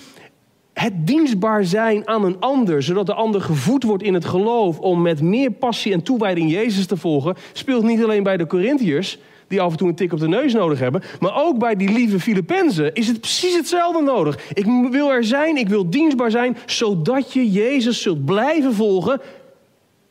het 0.80 1.06
dienstbaar 1.06 1.64
zijn 1.64 2.08
aan 2.08 2.24
een 2.24 2.40
ander, 2.40 2.82
zodat 2.82 3.06
de 3.06 3.14
ander 3.14 3.40
gevoed 3.40 3.82
wordt 3.82 4.02
in 4.02 4.14
het 4.14 4.24
geloof 4.24 4.78
om 4.78 5.02
met 5.02 5.22
meer 5.22 5.50
passie 5.50 5.92
en 5.92 6.02
toewijding 6.02 6.50
Jezus 6.50 6.86
te 6.86 6.96
volgen, 6.96 7.36
speelt 7.52 7.84
niet 7.84 8.02
alleen 8.02 8.22
bij 8.22 8.36
de 8.36 8.46
Corinthiërs, 8.46 9.18
die 9.48 9.60
af 9.60 9.70
en 9.70 9.76
toe 9.76 9.88
een 9.88 9.94
tik 9.94 10.12
op 10.12 10.18
de 10.18 10.28
neus 10.28 10.52
nodig 10.52 10.78
hebben, 10.78 11.02
maar 11.18 11.44
ook 11.44 11.58
bij 11.58 11.76
die 11.76 11.92
lieve 11.92 12.20
Filippenzen 12.20 12.94
is 12.94 13.06
het 13.06 13.20
precies 13.20 13.56
hetzelfde 13.56 14.02
nodig. 14.02 14.50
Ik 14.52 14.66
wil 14.90 15.10
er 15.12 15.24
zijn, 15.24 15.56
ik 15.56 15.68
wil 15.68 15.90
dienstbaar 15.90 16.30
zijn, 16.30 16.56
zodat 16.66 17.32
je 17.32 17.50
Jezus 17.50 18.02
zult 18.02 18.24
blijven 18.24 18.74
volgen 18.74 19.20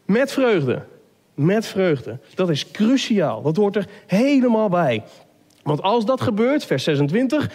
met 0.06 0.32
vreugde. 0.32 0.86
Met 1.34 1.66
vreugde. 1.66 2.20
Dat 2.36 2.50
is 2.50 2.72
cruciaal. 2.72 3.42
Dat 3.42 3.56
hoort 3.56 3.76
er 3.76 3.88
helemaal 4.08 4.70
bij. 4.70 5.04
Want 5.64 5.82
als 5.82 6.06
dat 6.06 6.22
gebeurt, 6.22 6.66
vers 6.66 6.84
26, 6.84 7.50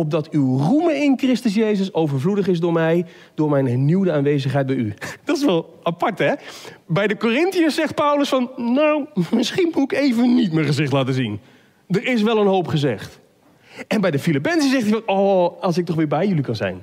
opdat 0.00 0.30
uw 0.30 0.58
roemen 0.58 1.02
in 1.02 1.18
Christus 1.18 1.54
Jezus 1.54 1.94
overvloedig 1.94 2.48
is 2.48 2.60
door 2.60 2.72
mij, 2.72 3.06
door 3.34 3.50
mijn 3.50 3.66
hernieuwde 3.66 4.12
aanwezigheid 4.12 4.66
bij 4.66 4.76
u. 4.76 4.94
Dat 5.24 5.36
is 5.36 5.44
wel 5.44 5.78
apart, 5.82 6.18
hè? 6.18 6.32
Bij 6.86 7.06
de 7.06 7.16
Corinthiërs 7.16 7.74
zegt 7.74 7.94
Paulus 7.94 8.28
van, 8.28 8.50
nou, 8.56 9.06
misschien 9.30 9.72
moet 9.74 9.92
ik 9.92 9.98
even 9.98 10.34
niet 10.34 10.52
mijn 10.52 10.66
gezicht 10.66 10.92
laten 10.92 11.14
zien. 11.14 11.40
Er 11.88 12.06
is 12.06 12.22
wel 12.22 12.38
een 12.38 12.46
hoop 12.46 12.66
gezegd. 12.66 13.20
En 13.88 14.00
bij 14.00 14.10
de 14.10 14.18
Filippenzen 14.18 14.70
zegt 14.70 14.82
hij 14.82 14.92
van, 14.92 15.16
oh, 15.16 15.62
als 15.62 15.78
ik 15.78 15.86
toch 15.86 15.96
weer 15.96 16.08
bij 16.08 16.26
jullie 16.26 16.42
kan 16.42 16.56
zijn. 16.56 16.82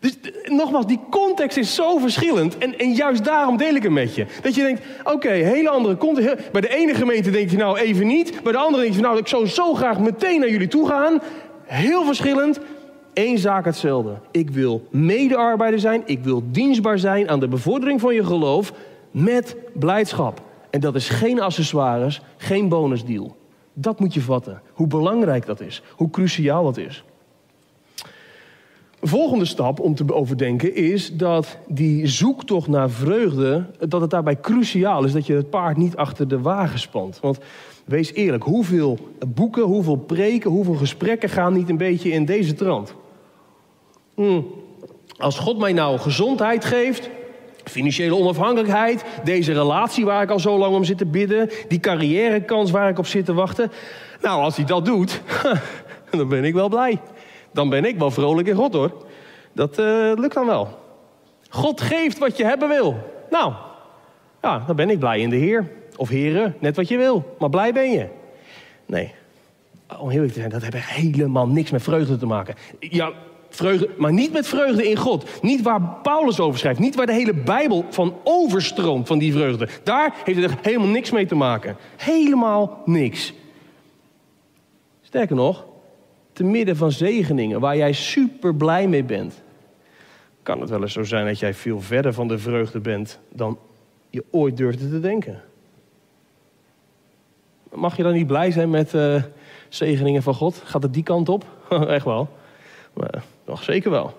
Dus 0.00 0.18
nogmaals, 0.44 0.86
die 0.86 1.00
context 1.10 1.56
is 1.56 1.74
zo 1.74 1.98
verschillend. 1.98 2.58
En, 2.58 2.78
en 2.78 2.92
juist 2.92 3.24
daarom 3.24 3.56
deel 3.56 3.74
ik 3.74 3.82
hem 3.82 3.92
met 3.92 4.14
je. 4.14 4.26
Dat 4.42 4.54
je 4.54 4.62
denkt, 4.62 4.82
oké, 5.04 5.28
hele 5.28 5.68
andere 5.68 5.96
context. 5.96 6.52
Bij 6.52 6.60
de 6.60 6.76
ene 6.76 6.94
gemeente 6.94 7.30
denk 7.30 7.50
je 7.50 7.56
nou 7.56 7.78
even 7.78 8.06
niet. 8.06 8.42
Bij 8.42 8.52
de 8.52 8.58
andere 8.58 8.82
denk 8.82 8.94
je, 8.94 9.00
nou, 9.00 9.18
ik 9.18 9.26
zou 9.26 9.46
zo 9.46 9.74
graag 9.74 9.98
meteen 9.98 10.40
naar 10.40 10.50
jullie 10.50 10.68
toe 10.68 10.88
gaan 10.88 11.20
heel 11.68 12.04
verschillend. 12.04 12.60
Eén 13.14 13.38
zaak 13.38 13.64
hetzelfde. 13.64 14.18
Ik 14.30 14.50
wil 14.50 14.86
medearbeider 14.90 15.80
zijn. 15.80 16.02
Ik 16.04 16.24
wil 16.24 16.42
dienstbaar 16.50 16.98
zijn 16.98 17.28
aan 17.28 17.40
de 17.40 17.48
bevordering 17.48 18.00
van 18.00 18.14
je 18.14 18.24
geloof 18.24 18.72
met 19.10 19.56
blijdschap. 19.74 20.42
En 20.70 20.80
dat 20.80 20.94
is 20.94 21.08
geen 21.08 21.40
accessoires, 21.40 22.20
geen 22.36 22.68
bonusdeal. 22.68 23.36
Dat 23.72 24.00
moet 24.00 24.14
je 24.14 24.20
vatten. 24.20 24.62
Hoe 24.72 24.86
belangrijk 24.86 25.46
dat 25.46 25.60
is. 25.60 25.82
Hoe 25.90 26.10
cruciaal 26.10 26.64
dat 26.64 26.76
is. 26.76 27.04
volgende 29.00 29.44
stap 29.44 29.80
om 29.80 29.94
te 29.94 30.14
overdenken 30.14 30.74
is 30.74 31.16
dat 31.16 31.58
die 31.68 32.06
zoektocht 32.06 32.68
naar 32.68 32.90
vreugde, 32.90 33.66
dat 33.88 34.00
het 34.00 34.10
daarbij 34.10 34.40
cruciaal 34.40 35.04
is 35.04 35.12
dat 35.12 35.26
je 35.26 35.34
het 35.34 35.50
paard 35.50 35.76
niet 35.76 35.96
achter 35.96 36.28
de 36.28 36.40
wagen 36.40 36.78
spant. 36.78 37.20
Want 37.20 37.38
Wees 37.88 38.12
eerlijk, 38.12 38.44
hoeveel 38.44 38.98
boeken, 39.26 39.62
hoeveel 39.62 39.96
preken, 39.96 40.50
hoeveel 40.50 40.74
gesprekken 40.74 41.28
gaan 41.28 41.52
niet 41.52 41.68
een 41.68 41.76
beetje 41.76 42.10
in 42.10 42.24
deze 42.24 42.54
trant? 42.54 42.94
Hmm. 44.14 44.46
Als 45.16 45.38
God 45.38 45.58
mij 45.58 45.72
nou 45.72 45.98
gezondheid 45.98 46.64
geeft, 46.64 47.10
financiële 47.64 48.16
onafhankelijkheid, 48.16 49.04
deze 49.24 49.52
relatie 49.52 50.04
waar 50.04 50.22
ik 50.22 50.30
al 50.30 50.40
zo 50.40 50.58
lang 50.58 50.74
om 50.74 50.84
zit 50.84 50.98
te 50.98 51.06
bidden, 51.06 51.50
die 51.68 51.80
carrièrekans 51.80 52.70
waar 52.70 52.88
ik 52.88 52.98
op 52.98 53.06
zit 53.06 53.24
te 53.24 53.34
wachten. 53.34 53.70
Nou, 54.22 54.42
als 54.42 54.56
hij 54.56 54.64
dat 54.64 54.84
doet, 54.84 55.20
dan 56.10 56.28
ben 56.28 56.44
ik 56.44 56.54
wel 56.54 56.68
blij. 56.68 57.00
Dan 57.52 57.68
ben 57.68 57.84
ik 57.84 57.98
wel 57.98 58.10
vrolijk 58.10 58.48
in 58.48 58.54
God 58.54 58.72
hoor. 58.72 58.92
Dat 59.52 59.78
uh, 59.78 60.12
lukt 60.14 60.34
dan 60.34 60.46
wel. 60.46 60.78
God 61.48 61.80
geeft 61.80 62.18
wat 62.18 62.36
je 62.36 62.44
hebben 62.44 62.68
wil. 62.68 62.96
Nou, 63.30 63.52
ja, 64.42 64.62
dan 64.66 64.76
ben 64.76 64.90
ik 64.90 64.98
blij 64.98 65.20
in 65.20 65.30
de 65.30 65.36
Heer. 65.36 65.76
Of 65.98 66.08
heren, 66.08 66.54
net 66.58 66.76
wat 66.76 66.88
je 66.88 66.96
wil. 66.96 67.34
Maar 67.38 67.50
blij 67.50 67.72
ben 67.72 67.90
je. 67.90 68.06
Nee, 68.86 69.14
om 70.00 70.08
heel 70.08 70.26
te 70.26 70.32
zijn, 70.32 70.50
dat 70.50 70.62
heeft 70.62 70.76
helemaal 70.76 71.48
niks 71.48 71.70
met 71.70 71.82
vreugde 71.82 72.16
te 72.16 72.26
maken. 72.26 72.54
Ja, 72.80 73.12
vreugde, 73.48 73.90
maar 73.96 74.12
niet 74.12 74.32
met 74.32 74.46
vreugde 74.46 74.88
in 74.88 74.96
God. 74.96 75.42
Niet 75.42 75.62
waar 75.62 75.80
Paulus 76.02 76.40
over 76.40 76.58
schrijft. 76.58 76.78
Niet 76.78 76.94
waar 76.94 77.06
de 77.06 77.12
hele 77.12 77.34
Bijbel 77.34 77.84
van 77.90 78.14
overstroomt 78.24 79.06
van 79.06 79.18
die 79.18 79.32
vreugde. 79.32 79.68
Daar 79.82 80.14
heeft 80.24 80.42
het 80.42 80.52
helemaal 80.62 80.88
niks 80.88 81.10
mee 81.10 81.26
te 81.26 81.34
maken. 81.34 81.76
Helemaal 81.96 82.82
niks. 82.84 83.32
Sterker 85.02 85.36
nog, 85.36 85.66
te 86.32 86.44
midden 86.44 86.76
van 86.76 86.92
zegeningen 86.92 87.60
waar 87.60 87.76
jij 87.76 87.92
super 87.92 88.54
blij 88.54 88.88
mee 88.88 89.04
bent, 89.04 89.42
kan 90.42 90.60
het 90.60 90.70
wel 90.70 90.82
eens 90.82 90.92
zo 90.92 91.02
zijn 91.02 91.26
dat 91.26 91.38
jij 91.38 91.54
veel 91.54 91.80
verder 91.80 92.12
van 92.12 92.28
de 92.28 92.38
vreugde 92.38 92.80
bent 92.80 93.18
dan 93.32 93.58
je 94.10 94.24
ooit 94.30 94.56
durfde 94.56 94.90
te 94.90 95.00
denken. 95.00 95.42
Mag 97.74 97.96
je 97.96 98.02
dan 98.02 98.12
niet 98.12 98.26
blij 98.26 98.50
zijn 98.50 98.70
met 98.70 98.94
uh, 98.94 99.22
zegeningen 99.68 100.22
van 100.22 100.34
God? 100.34 100.62
Gaat 100.64 100.82
het 100.82 100.94
die 100.94 101.02
kant 101.02 101.28
op? 101.28 101.44
Echt 101.88 102.04
wel. 102.04 102.28
Maar, 102.92 103.22
nog 103.46 103.62
zeker 103.62 103.90
wel. 103.90 104.12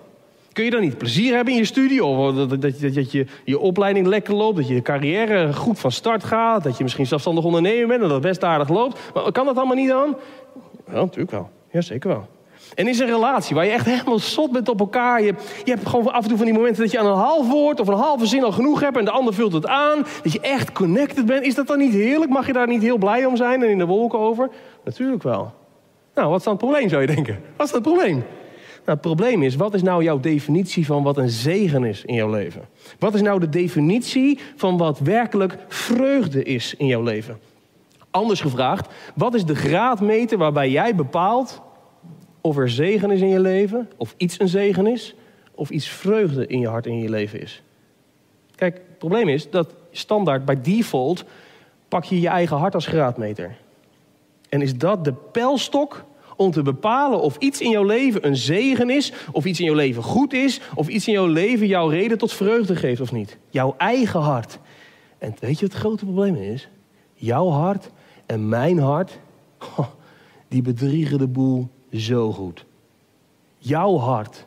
Kun 0.52 0.64
je 0.64 0.70
dan 0.70 0.80
niet 0.80 0.98
plezier 0.98 1.34
hebben 1.34 1.52
in 1.52 1.58
je 1.58 1.64
studie? 1.64 2.04
Of 2.04 2.34
dat, 2.34 2.50
dat, 2.50 2.62
dat, 2.62 2.94
dat, 2.94 3.12
je 3.12 3.26
je 3.44 3.58
opleiding 3.58 4.06
lekker 4.06 4.34
loopt? 4.34 4.56
Dat 4.56 4.68
je 4.68 4.82
carrière 4.82 5.52
goed 5.52 5.78
van 5.78 5.92
start 5.92 6.24
gaat? 6.24 6.64
Dat 6.64 6.76
je 6.76 6.82
misschien 6.82 7.06
zelfstandig 7.06 7.44
ondernemer 7.44 7.86
bent 7.86 8.02
en 8.02 8.08
dat 8.08 8.16
het 8.16 8.26
best 8.26 8.44
aardig 8.44 8.68
loopt? 8.68 9.00
Maar 9.14 9.32
kan 9.32 9.46
dat 9.46 9.56
allemaal 9.56 9.76
niet 9.76 9.88
dan? 9.88 10.16
Ja, 10.86 10.92
natuurlijk 10.92 11.30
wel. 11.30 11.50
Ja, 11.70 11.80
zeker 11.80 12.08
wel. 12.08 12.26
En 12.74 12.88
is 12.88 12.98
een 12.98 13.06
relatie 13.06 13.54
waar 13.54 13.64
je 13.64 13.70
echt 13.70 13.86
helemaal 13.86 14.18
zot 14.18 14.52
bent 14.52 14.68
op 14.68 14.80
elkaar. 14.80 15.22
Je, 15.22 15.34
je 15.64 15.70
hebt 15.70 15.88
gewoon 15.88 16.12
af 16.12 16.22
en 16.22 16.28
toe 16.28 16.36
van 16.36 16.46
die 16.46 16.54
momenten 16.54 16.82
dat 16.82 16.92
je 16.92 16.98
aan 16.98 17.06
een 17.06 17.12
half 17.12 17.48
woord 17.48 17.80
of 17.80 17.88
een 17.88 17.94
halve 17.94 18.26
zin 18.26 18.44
al 18.44 18.52
genoeg 18.52 18.80
hebt 18.80 18.96
en 18.96 19.04
de 19.04 19.10
ander 19.10 19.34
vult 19.34 19.52
het 19.52 19.66
aan. 19.66 20.06
Dat 20.22 20.32
je 20.32 20.40
echt 20.40 20.72
connected 20.72 21.26
bent. 21.26 21.44
Is 21.44 21.54
dat 21.54 21.66
dan 21.66 21.78
niet 21.78 21.92
heerlijk? 21.92 22.30
Mag 22.30 22.46
je 22.46 22.52
daar 22.52 22.66
niet 22.66 22.82
heel 22.82 22.98
blij 22.98 23.24
om 23.24 23.36
zijn 23.36 23.62
en 23.62 23.68
in 23.68 23.78
de 23.78 23.86
wolken 23.86 24.18
over? 24.18 24.50
Natuurlijk 24.84 25.22
wel. 25.22 25.52
Nou, 26.14 26.28
wat 26.28 26.38
is 26.38 26.44
dan 26.44 26.52
het 26.52 26.62
probleem 26.62 26.88
zou 26.88 27.00
je 27.00 27.06
denken? 27.06 27.40
Wat 27.56 27.66
is 27.66 27.72
het 27.72 27.82
probleem? 27.82 28.24
Nou, 28.84 28.98
het 28.98 29.00
probleem 29.00 29.42
is, 29.42 29.56
wat 29.56 29.74
is 29.74 29.82
nou 29.82 30.02
jouw 30.02 30.20
definitie 30.20 30.86
van 30.86 31.02
wat 31.02 31.16
een 31.16 31.28
zegen 31.28 31.84
is 31.84 32.04
in 32.04 32.14
jouw 32.14 32.30
leven? 32.30 32.62
Wat 32.98 33.14
is 33.14 33.20
nou 33.20 33.40
de 33.40 33.48
definitie 33.48 34.38
van 34.56 34.76
wat 34.76 34.98
werkelijk 34.98 35.56
vreugde 35.68 36.42
is 36.42 36.74
in 36.76 36.86
jouw 36.86 37.02
leven? 37.02 37.38
Anders 38.10 38.40
gevraagd, 38.40 38.88
wat 39.14 39.34
is 39.34 39.44
de 39.44 39.54
graadmeter 39.54 40.38
waarbij 40.38 40.70
jij 40.70 40.94
bepaalt 40.94 41.60
of 42.40 42.56
er 42.56 42.70
zegen 42.70 43.10
is 43.10 43.20
in 43.20 43.28
je 43.28 43.40
leven, 43.40 43.90
of 43.96 44.14
iets 44.16 44.40
een 44.40 44.48
zegen 44.48 44.86
is, 44.86 45.14
of 45.54 45.70
iets 45.70 45.88
vreugde 45.88 46.46
in 46.46 46.60
je 46.60 46.68
hart 46.68 46.86
en 46.86 46.92
in 46.92 47.02
je 47.02 47.10
leven 47.10 47.40
is. 47.40 47.62
Kijk, 48.54 48.74
het 48.74 48.98
probleem 48.98 49.28
is 49.28 49.50
dat 49.50 49.74
standaard 49.90 50.44
bij 50.44 50.60
default 50.60 51.24
pak 51.88 52.04
je 52.04 52.20
je 52.20 52.28
eigen 52.28 52.56
hart 52.56 52.74
als 52.74 52.86
graadmeter. 52.86 53.56
En 54.48 54.62
is 54.62 54.76
dat 54.76 55.04
de 55.04 55.12
pijlstok 55.12 56.04
om 56.36 56.50
te 56.50 56.62
bepalen 56.62 57.20
of 57.20 57.36
iets 57.36 57.60
in 57.60 57.70
jouw 57.70 57.84
leven 57.84 58.26
een 58.26 58.36
zegen 58.36 58.90
is, 58.90 59.12
of 59.32 59.44
iets 59.44 59.58
in 59.58 59.64
jouw 59.64 59.74
leven 59.74 60.02
goed 60.02 60.32
is, 60.32 60.60
of 60.74 60.88
iets 60.88 61.06
in 61.06 61.12
jouw 61.12 61.26
leven 61.26 61.66
jouw 61.66 61.88
reden 61.88 62.18
tot 62.18 62.32
vreugde 62.32 62.76
geeft 62.76 63.00
of 63.00 63.12
niet? 63.12 63.38
Jouw 63.48 63.74
eigen 63.78 64.20
hart. 64.20 64.58
En 65.18 65.34
weet 65.38 65.58
je 65.58 65.64
wat 65.66 65.72
het 65.72 65.80
grote 65.80 66.04
probleem 66.04 66.34
is? 66.34 66.68
Jouw 67.14 67.48
hart 67.48 67.90
en 68.26 68.48
mijn 68.48 68.78
hart, 68.78 69.18
die 70.48 70.62
bedriegen 70.62 71.18
de 71.18 71.28
boel 71.28 71.68
zo 71.92 72.32
goed. 72.32 72.64
Jouw 73.58 73.96
hart. 73.96 74.46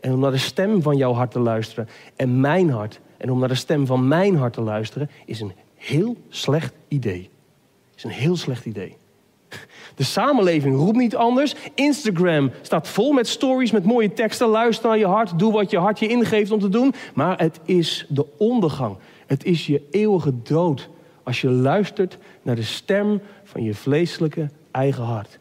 En 0.00 0.12
om 0.12 0.20
naar 0.20 0.30
de 0.30 0.38
stem 0.38 0.82
van 0.82 0.96
jouw 0.96 1.12
hart 1.12 1.30
te 1.30 1.40
luisteren. 1.40 1.88
En 2.16 2.40
mijn 2.40 2.70
hart. 2.70 3.00
En 3.16 3.30
om 3.30 3.38
naar 3.38 3.48
de 3.48 3.54
stem 3.54 3.86
van 3.86 4.08
mijn 4.08 4.36
hart 4.36 4.52
te 4.52 4.60
luisteren. 4.60 5.10
Is 5.24 5.40
een 5.40 5.52
heel 5.74 6.16
slecht 6.28 6.74
idee. 6.88 7.30
Is 7.96 8.04
een 8.04 8.10
heel 8.10 8.36
slecht 8.36 8.64
idee. 8.64 8.96
De 9.94 10.02
samenleving 10.04 10.76
roept 10.76 10.96
niet 10.96 11.16
anders. 11.16 11.54
Instagram 11.74 12.50
staat 12.62 12.88
vol 12.88 13.12
met 13.12 13.28
stories, 13.28 13.70
met 13.70 13.84
mooie 13.84 14.12
teksten. 14.12 14.48
Luister 14.48 14.88
naar 14.88 14.98
je 14.98 15.06
hart, 15.06 15.38
doe 15.38 15.52
wat 15.52 15.70
je 15.70 15.78
hart 15.78 15.98
je 15.98 16.08
ingeeft 16.08 16.50
om 16.50 16.60
te 16.60 16.68
doen. 16.68 16.94
Maar 17.14 17.38
het 17.38 17.60
is 17.64 18.06
de 18.08 18.26
ondergang. 18.38 18.96
Het 19.26 19.44
is 19.44 19.66
je 19.66 19.82
eeuwige 19.90 20.42
dood. 20.42 20.88
Als 21.22 21.40
je 21.40 21.50
luistert 21.50 22.18
naar 22.42 22.56
de 22.56 22.62
stem 22.62 23.20
van 23.44 23.62
je 23.62 23.74
vleeselijke 23.74 24.50
eigen 24.70 25.04
hart. 25.04 25.39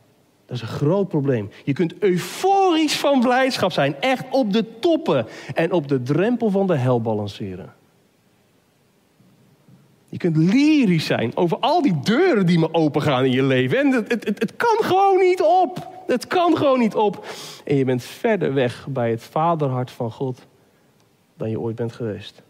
Dat 0.49 0.57
is 0.57 0.63
een 0.63 0.75
groot 0.77 1.07
probleem. 1.07 1.49
Je 1.63 1.73
kunt 1.73 1.93
euforisch 1.99 2.97
van 2.97 3.19
blijdschap 3.19 3.71
zijn, 3.71 3.95
echt 3.99 4.23
op 4.29 4.53
de 4.53 4.79
toppen 4.79 5.25
en 5.53 5.71
op 5.71 5.87
de 5.87 6.01
drempel 6.01 6.49
van 6.49 6.67
de 6.67 6.75
hel 6.75 7.01
balanceren. 7.01 7.73
Je 10.05 10.17
kunt 10.17 10.37
lyrisch 10.37 11.05
zijn 11.05 11.37
over 11.37 11.57
al 11.59 11.81
die 11.81 11.99
deuren 11.99 12.45
die 12.45 12.59
me 12.59 12.73
opengaan 12.73 13.25
in 13.25 13.31
je 13.31 13.43
leven. 13.43 13.77
En 13.77 13.91
het, 13.91 14.11
het, 14.11 14.25
het, 14.25 14.39
het 14.39 14.55
kan 14.55 14.77
gewoon 14.79 15.17
niet 15.17 15.41
op. 15.41 15.87
Het 16.07 16.27
kan 16.27 16.57
gewoon 16.57 16.79
niet 16.79 16.95
op. 16.95 17.25
En 17.65 17.75
je 17.75 17.85
bent 17.85 18.03
verder 18.03 18.53
weg 18.53 18.87
bij 18.89 19.09
het 19.09 19.23
vaderhart 19.23 19.91
van 19.91 20.11
God 20.11 20.47
dan 21.37 21.49
je 21.49 21.59
ooit 21.59 21.75
bent 21.75 21.91
geweest. 21.91 22.41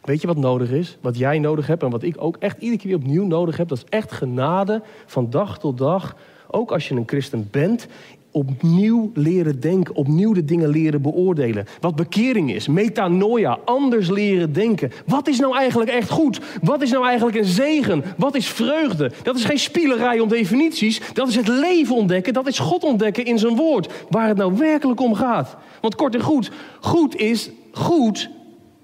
Weet 0.00 0.20
je 0.20 0.26
wat 0.26 0.36
nodig 0.36 0.70
is? 0.70 0.98
Wat 1.00 1.18
jij 1.18 1.38
nodig 1.38 1.66
hebt 1.66 1.82
en 1.82 1.90
wat 1.90 2.02
ik 2.02 2.14
ook 2.18 2.36
echt 2.36 2.60
iedere 2.60 2.82
keer 2.82 2.96
opnieuw 2.96 3.26
nodig 3.26 3.56
heb. 3.56 3.68
Dat 3.68 3.78
is 3.78 3.84
echt 3.88 4.12
genade 4.12 4.82
van 5.06 5.30
dag 5.30 5.58
tot 5.58 5.78
dag 5.78 6.16
ook 6.52 6.72
als 6.72 6.88
je 6.88 6.94
een 6.94 7.02
christen 7.06 7.48
bent, 7.50 7.86
opnieuw 8.30 9.10
leren 9.14 9.60
denken, 9.60 9.94
opnieuw 9.94 10.32
de 10.32 10.44
dingen 10.44 10.68
leren 10.68 11.02
beoordelen. 11.02 11.66
Wat 11.80 11.96
bekering 11.96 12.52
is, 12.52 12.68
metanoia, 12.68 13.58
anders 13.64 14.08
leren 14.08 14.52
denken. 14.52 14.92
Wat 15.06 15.28
is 15.28 15.38
nou 15.38 15.56
eigenlijk 15.56 15.90
echt 15.90 16.10
goed? 16.10 16.40
Wat 16.62 16.82
is 16.82 16.90
nou 16.90 17.06
eigenlijk 17.06 17.36
een 17.36 17.44
zegen? 17.44 18.04
Wat 18.16 18.34
is 18.34 18.46
vreugde? 18.46 19.12
Dat 19.22 19.36
is 19.36 19.44
geen 19.44 19.58
spielerij 19.58 20.20
om 20.20 20.28
definities. 20.28 21.00
Dat 21.12 21.28
is 21.28 21.36
het 21.36 21.48
leven 21.48 21.96
ontdekken, 21.96 22.32
dat 22.32 22.46
is 22.46 22.58
God 22.58 22.84
ontdekken 22.84 23.24
in 23.24 23.38
zijn 23.38 23.56
woord. 23.56 23.92
Waar 24.08 24.28
het 24.28 24.36
nou 24.36 24.56
werkelijk 24.56 25.00
om 25.00 25.14
gaat. 25.14 25.56
Want 25.80 25.94
kort 25.94 26.14
en 26.14 26.22
goed, 26.22 26.50
goed 26.80 27.16
is 27.16 27.50
goed 27.72 28.30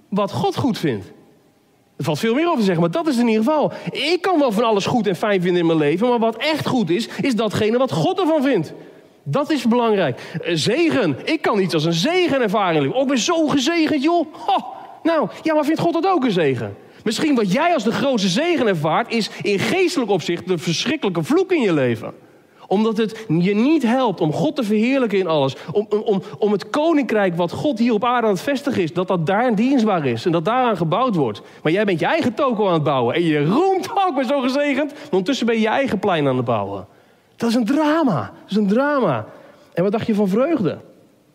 wat 0.09 0.33
God 0.33 0.57
goed 0.57 0.79
vindt. 0.79 1.15
Er 1.97 2.05
valt 2.05 2.19
veel 2.19 2.35
meer 2.35 2.47
over 2.47 2.59
te 2.59 2.65
zeggen, 2.65 2.83
maar 2.83 2.91
dat 2.91 3.07
is 3.07 3.19
in 3.19 3.29
ieder 3.29 3.45
geval. 3.45 3.73
Ik 3.91 4.19
kan 4.21 4.39
wel 4.39 4.53
van 4.53 4.65
alles 4.65 4.87
goed 4.87 5.07
en 5.07 5.17
fijn 5.17 5.43
vinden 5.43 5.61
in 5.61 5.67
mijn 5.67 5.79
leven, 5.79 6.09
maar 6.09 6.19
wat 6.19 6.37
echt 6.37 6.67
goed 6.67 6.91
is, 6.91 7.09
is 7.21 7.35
datgene 7.35 7.79
wat 7.79 7.93
God 7.93 8.21
ervan 8.21 8.43
vindt. 8.43 8.73
Dat 9.23 9.51
is 9.51 9.69
belangrijk. 9.69 10.21
Zegen. 10.53 11.17
Ik 11.25 11.43
kan 11.43 11.61
iets 11.61 11.75
als 11.75 11.85
een 11.85 11.93
zegen 11.93 12.43
ervaren. 12.43 12.95
Oh, 12.95 13.03
ik 13.03 13.09
ben 13.09 13.19
zo 13.19 13.47
gezegend, 13.47 14.03
joh. 14.03 14.27
Nou, 15.03 15.29
ja, 15.43 15.55
maar 15.55 15.65
vindt 15.65 15.81
God 15.81 15.93
dat 15.93 16.07
ook 16.07 16.25
een 16.25 16.31
zegen? 16.31 16.77
Misschien 17.05 17.35
wat 17.35 17.53
jij 17.53 17.75
als 17.75 17.85
de 17.85 17.93
grootste 17.93 18.29
zegen 18.29 18.67
ervaart, 18.67 19.13
is 19.13 19.31
in 19.43 19.59
geestelijk 19.59 20.11
opzicht 20.11 20.49
de 20.49 20.59
verschrikkelijke 20.59 21.23
vloek 21.23 21.53
in 21.53 21.61
je 21.61 21.73
leven 21.73 22.15
omdat 22.67 22.97
het 22.97 23.27
je 23.29 23.55
niet 23.55 23.83
helpt 23.83 24.21
om 24.21 24.33
God 24.33 24.57
te 24.57 24.63
verheerlijken 24.63 25.19
in 25.19 25.27
alles. 25.27 25.57
Om, 25.73 25.87
om, 26.05 26.23
om 26.39 26.53
het 26.53 26.71
koninkrijk 26.71 27.37
wat 27.37 27.53
God 27.53 27.79
hier 27.79 27.93
op 27.93 28.05
aarde 28.05 28.27
aan 28.27 28.33
het 28.33 28.43
vestigen 28.43 28.83
is, 28.83 28.93
dat 28.93 29.09
dat 29.09 29.27
daar 29.27 29.55
dienstbaar 29.55 30.07
is 30.07 30.25
en 30.25 30.33
dat 30.33 30.45
daaraan 30.45 30.77
gebouwd 30.77 31.15
wordt. 31.15 31.43
Maar 31.63 31.73
jij 31.73 31.85
bent 31.85 32.01
je 32.01 32.07
eigen 32.07 32.35
toko 32.35 32.67
aan 32.67 32.73
het 32.73 32.83
bouwen 32.83 33.15
en 33.15 33.23
je 33.23 33.47
roemt 33.47 33.91
ook, 33.95 34.15
ben 34.15 34.25
zo 34.25 34.41
gezegend. 34.41 34.93
Maar 34.93 35.03
ondertussen 35.11 35.47
ben 35.47 35.55
je 35.55 35.61
je 35.61 35.69
eigen 35.69 35.99
plein 35.99 36.29
aan 36.29 36.37
het 36.37 36.45
bouwen. 36.45 36.87
Dat 37.37 37.49
is 37.49 37.55
een 37.55 37.65
drama. 37.65 38.21
Dat 38.21 38.51
is 38.51 38.57
een 38.57 38.67
drama. 38.67 39.27
En 39.75 39.83
wat 39.83 39.93
dacht 39.93 40.07
je 40.07 40.15
van 40.15 40.29
vreugde? 40.29 40.79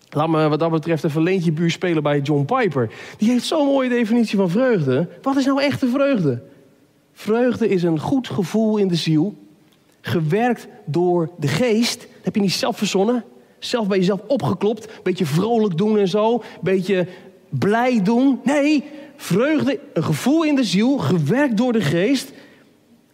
Laat 0.10 0.30
me 0.30 0.50
wat 0.50 0.60
dat 0.60 0.72
betreft 0.72 1.04
een 1.04 1.24
leentje 1.24 1.52
buur 1.52 1.72
spelen 1.72 2.04
bij 2.04 2.20
John 2.20 2.46
Piper. 2.46 2.90
Die 3.18 3.30
heeft 3.30 3.46
zo'n 3.46 3.66
mooie 3.66 3.90
definitie 3.90 4.38
van 4.38 4.50
vreugde. 4.50 5.08
Wat 5.22 5.36
is 5.36 5.46
nou 5.46 5.62
echte 5.62 5.88
vreugde? 5.88 6.42
Vreugde 7.14 7.68
is 7.68 7.84
een 7.84 8.00
goed 8.00 8.30
gevoel 8.30 8.78
in 8.78 8.88
de 8.88 8.96
ziel 8.96 9.36
gewerkt 10.02 10.68
door 10.86 11.30
de 11.38 11.48
geest. 11.48 12.08
Heb 12.22 12.36
je 12.36 12.42
niet 12.42 12.52
zelf 12.52 12.78
verzonnen. 12.78 13.24
Zelf 13.60 13.88
bij 13.88 13.98
jezelf 13.98 14.22
opgeklopt. 14.28 14.88
Beetje 15.04 15.26
vrolijk 15.26 15.78
doen 15.78 15.98
en 15.98 16.08
zo. 16.08 16.44
Beetje 16.62 17.08
blij 17.50 18.02
doen. 18.02 18.40
Nee, 18.44 18.84
vreugde, 19.16 19.80
een 19.94 20.04
gevoel 20.04 20.44
in 20.44 20.56
de 20.56 20.64
ziel, 20.64 20.98
gewerkt 20.98 21.58
door 21.58 21.74
de 21.74 21.82
geest. 21.82 22.32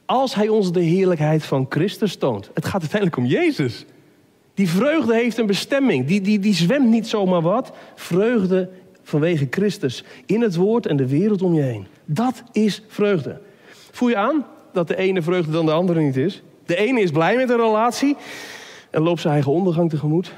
Als 0.06 0.36
hij 0.36 0.48
ons 0.48 0.72
de 0.72 0.82
heerlijkheid 0.82 1.44
van 1.46 1.66
Christus 1.70 2.16
toont. 2.16 2.50
Het 2.54 2.66
gaat 2.66 2.82
uiteindelijk 2.82 3.18
om 3.18 3.26
Jezus. 3.26 3.86
Die 4.54 4.70
vreugde 4.70 5.14
heeft 5.14 5.38
een 5.38 5.46
bestemming. 5.46 6.06
Die, 6.06 6.22
die, 6.22 6.40
die 6.40 6.54
zwemt 6.54 6.90
niet 6.90 7.08
zomaar 7.08 7.42
wat. 7.42 7.72
Vreugde 7.96 8.70
vanwege 9.04 9.48
Christus. 9.50 10.04
In 10.26 10.42
het 10.42 10.56
woord 10.56 10.86
en 10.86 10.98
de 10.98 11.08
wereld 11.08 11.42
om 11.42 11.54
je 11.54 11.62
heen. 11.62 11.88
Dat 12.06 12.44
is 12.52 12.84
vreugde. 12.88 13.42
Voel 13.92 14.10
je 14.10 14.16
aan 14.16 14.46
dat 14.74 14.88
de 14.88 14.98
ene 14.98 15.22
vreugde 15.22 15.52
dan 15.52 15.66
de 15.66 15.72
andere 15.72 16.02
niet 16.02 16.18
is? 16.18 16.44
De 16.68 16.76
ene 16.76 17.02
is 17.02 17.12
blij 17.12 17.36
met 17.36 17.50
een 17.50 17.58
relatie 17.58 18.16
en 18.92 19.02
loopt 19.02 19.22
zijn 19.22 19.34
eigen 19.34 19.52
ondergang 19.52 19.90
tegemoet. 19.90 20.34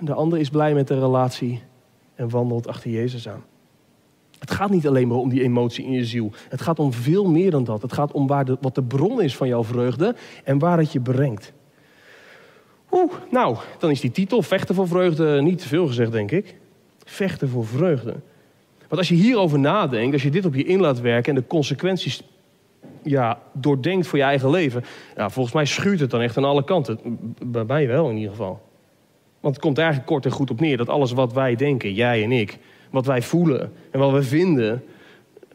De 0.00 0.12
ander 0.12 0.38
is 0.38 0.50
blij 0.50 0.74
met 0.74 0.88
de 0.88 0.98
relatie 0.98 1.62
en 2.14 2.30
wandelt 2.30 2.68
achter 2.68 2.90
Jezus 2.90 3.28
aan. 3.28 3.44
Het 4.38 4.50
gaat 4.50 4.70
niet 4.70 4.86
alleen 4.86 5.08
maar 5.08 5.16
om 5.16 5.28
die 5.28 5.42
emotie 5.42 5.84
in 5.84 5.92
je 5.92 6.04
ziel. 6.04 6.32
Het 6.48 6.60
gaat 6.60 6.78
om 6.78 6.92
veel 6.92 7.30
meer 7.30 7.50
dan 7.50 7.64
dat. 7.64 7.82
Het 7.82 7.92
gaat 7.92 8.12
om 8.12 8.26
waar 8.26 8.44
de, 8.44 8.56
wat 8.60 8.74
de 8.74 8.82
bron 8.82 9.22
is 9.22 9.36
van 9.36 9.48
jouw 9.48 9.64
vreugde 9.64 10.14
en 10.44 10.58
waar 10.58 10.78
het 10.78 10.92
je 10.92 11.00
brengt. 11.00 11.52
Oeh, 12.90 13.12
nou, 13.30 13.56
dan 13.78 13.90
is 13.90 14.00
die 14.00 14.10
titel 14.10 14.42
Vechten 14.42 14.74
voor 14.74 14.88
vreugde 14.88 15.42
niet 15.42 15.58
te 15.58 15.68
veel 15.68 15.86
gezegd, 15.86 16.12
denk 16.12 16.30
ik. 16.30 16.56
Vechten 17.04 17.48
voor 17.48 17.66
vreugde. 17.66 18.14
Want 18.78 19.00
als 19.00 19.08
je 19.08 19.14
hierover 19.14 19.58
nadenkt, 19.58 20.12
als 20.12 20.22
je 20.22 20.30
dit 20.30 20.44
op 20.44 20.54
je 20.54 20.64
in 20.64 20.80
laat 20.80 21.00
werken 21.00 21.34
en 21.34 21.40
de 21.40 21.46
consequenties 21.46 22.22
ja, 23.02 23.38
doordenkt 23.52 24.06
voor 24.06 24.18
je 24.18 24.24
eigen 24.24 24.50
leven, 24.50 24.84
ja, 25.16 25.30
volgens 25.30 25.54
mij 25.54 25.64
schuurt 25.64 26.00
het 26.00 26.10
dan 26.10 26.20
echt 26.20 26.36
aan 26.36 26.44
alle 26.44 26.64
kanten. 26.64 26.98
Bij 27.46 27.64
mij 27.64 27.86
wel 27.86 28.08
in 28.08 28.16
ieder 28.16 28.30
geval. 28.30 28.60
Want 29.40 29.54
het 29.54 29.64
komt 29.64 29.78
eigenlijk 29.78 30.08
kort 30.08 30.24
en 30.24 30.30
goed 30.30 30.50
op 30.50 30.60
neer 30.60 30.76
dat 30.76 30.88
alles 30.88 31.12
wat 31.12 31.32
wij 31.32 31.54
denken, 31.54 31.94
jij 31.94 32.22
en 32.22 32.32
ik, 32.32 32.58
wat 32.90 33.06
wij 33.06 33.22
voelen 33.22 33.72
en 33.90 33.98
wat 33.98 34.12
we 34.12 34.22
vinden, 34.22 34.82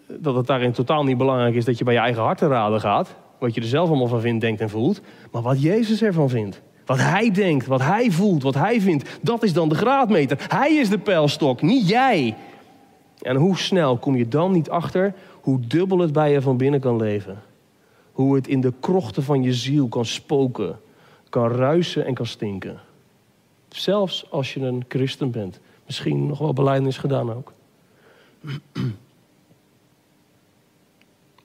dat 0.07 0.35
het 0.35 0.47
daarin 0.47 0.71
totaal 0.71 1.03
niet 1.03 1.17
belangrijk 1.17 1.55
is 1.55 1.65
dat 1.65 1.77
je 1.77 1.83
bij 1.83 1.93
je 1.93 1.99
eigen 1.99 2.21
hart 2.21 2.37
te 2.37 2.47
raden 2.47 2.79
gaat. 2.79 3.15
Wat 3.39 3.53
je 3.53 3.61
er 3.61 3.67
zelf 3.67 3.89
allemaal 3.89 4.07
van 4.07 4.21
vindt, 4.21 4.41
denkt 4.41 4.61
en 4.61 4.69
voelt. 4.69 5.01
Maar 5.31 5.41
wat 5.41 5.61
Jezus 5.61 6.01
ervan 6.01 6.29
vindt. 6.29 6.61
Wat 6.85 6.97
hij 6.97 7.31
denkt, 7.31 7.65
wat 7.65 7.81
hij 7.81 8.11
voelt, 8.11 8.43
wat 8.43 8.53
hij 8.53 8.81
vindt, 8.81 9.19
dat 9.21 9.43
is 9.43 9.53
dan 9.53 9.69
de 9.69 9.75
graadmeter. 9.75 10.37
Hij 10.47 10.73
is 10.73 10.89
de 10.89 10.97
pijlstok, 10.97 11.61
niet 11.61 11.89
jij. 11.89 12.35
En 13.21 13.35
hoe 13.35 13.57
snel 13.57 13.97
kom 13.97 14.15
je 14.15 14.27
dan 14.27 14.51
niet 14.51 14.69
achter 14.69 15.13
hoe 15.43 15.59
dubbel 15.59 15.99
het 15.99 16.13
bij 16.13 16.31
je 16.31 16.41
van 16.41 16.57
binnen 16.57 16.79
kan 16.79 16.95
leven? 16.95 17.41
Hoe 18.11 18.35
het 18.35 18.47
in 18.47 18.61
de 18.61 18.73
krochten 18.79 19.23
van 19.23 19.43
je 19.43 19.53
ziel 19.53 19.87
kan 19.87 20.05
spoken, 20.05 20.79
kan 21.29 21.51
ruisen 21.51 22.05
en 22.05 22.13
kan 22.13 22.25
stinken. 22.25 22.79
Zelfs 23.69 24.31
als 24.31 24.53
je 24.53 24.59
een 24.59 24.85
christen 24.87 25.31
bent. 25.31 25.59
Misschien 25.85 26.27
nog 26.27 26.37
wel 26.39 26.53
beleidnis 26.53 26.97
gedaan 26.97 27.31
ook. 27.33 27.53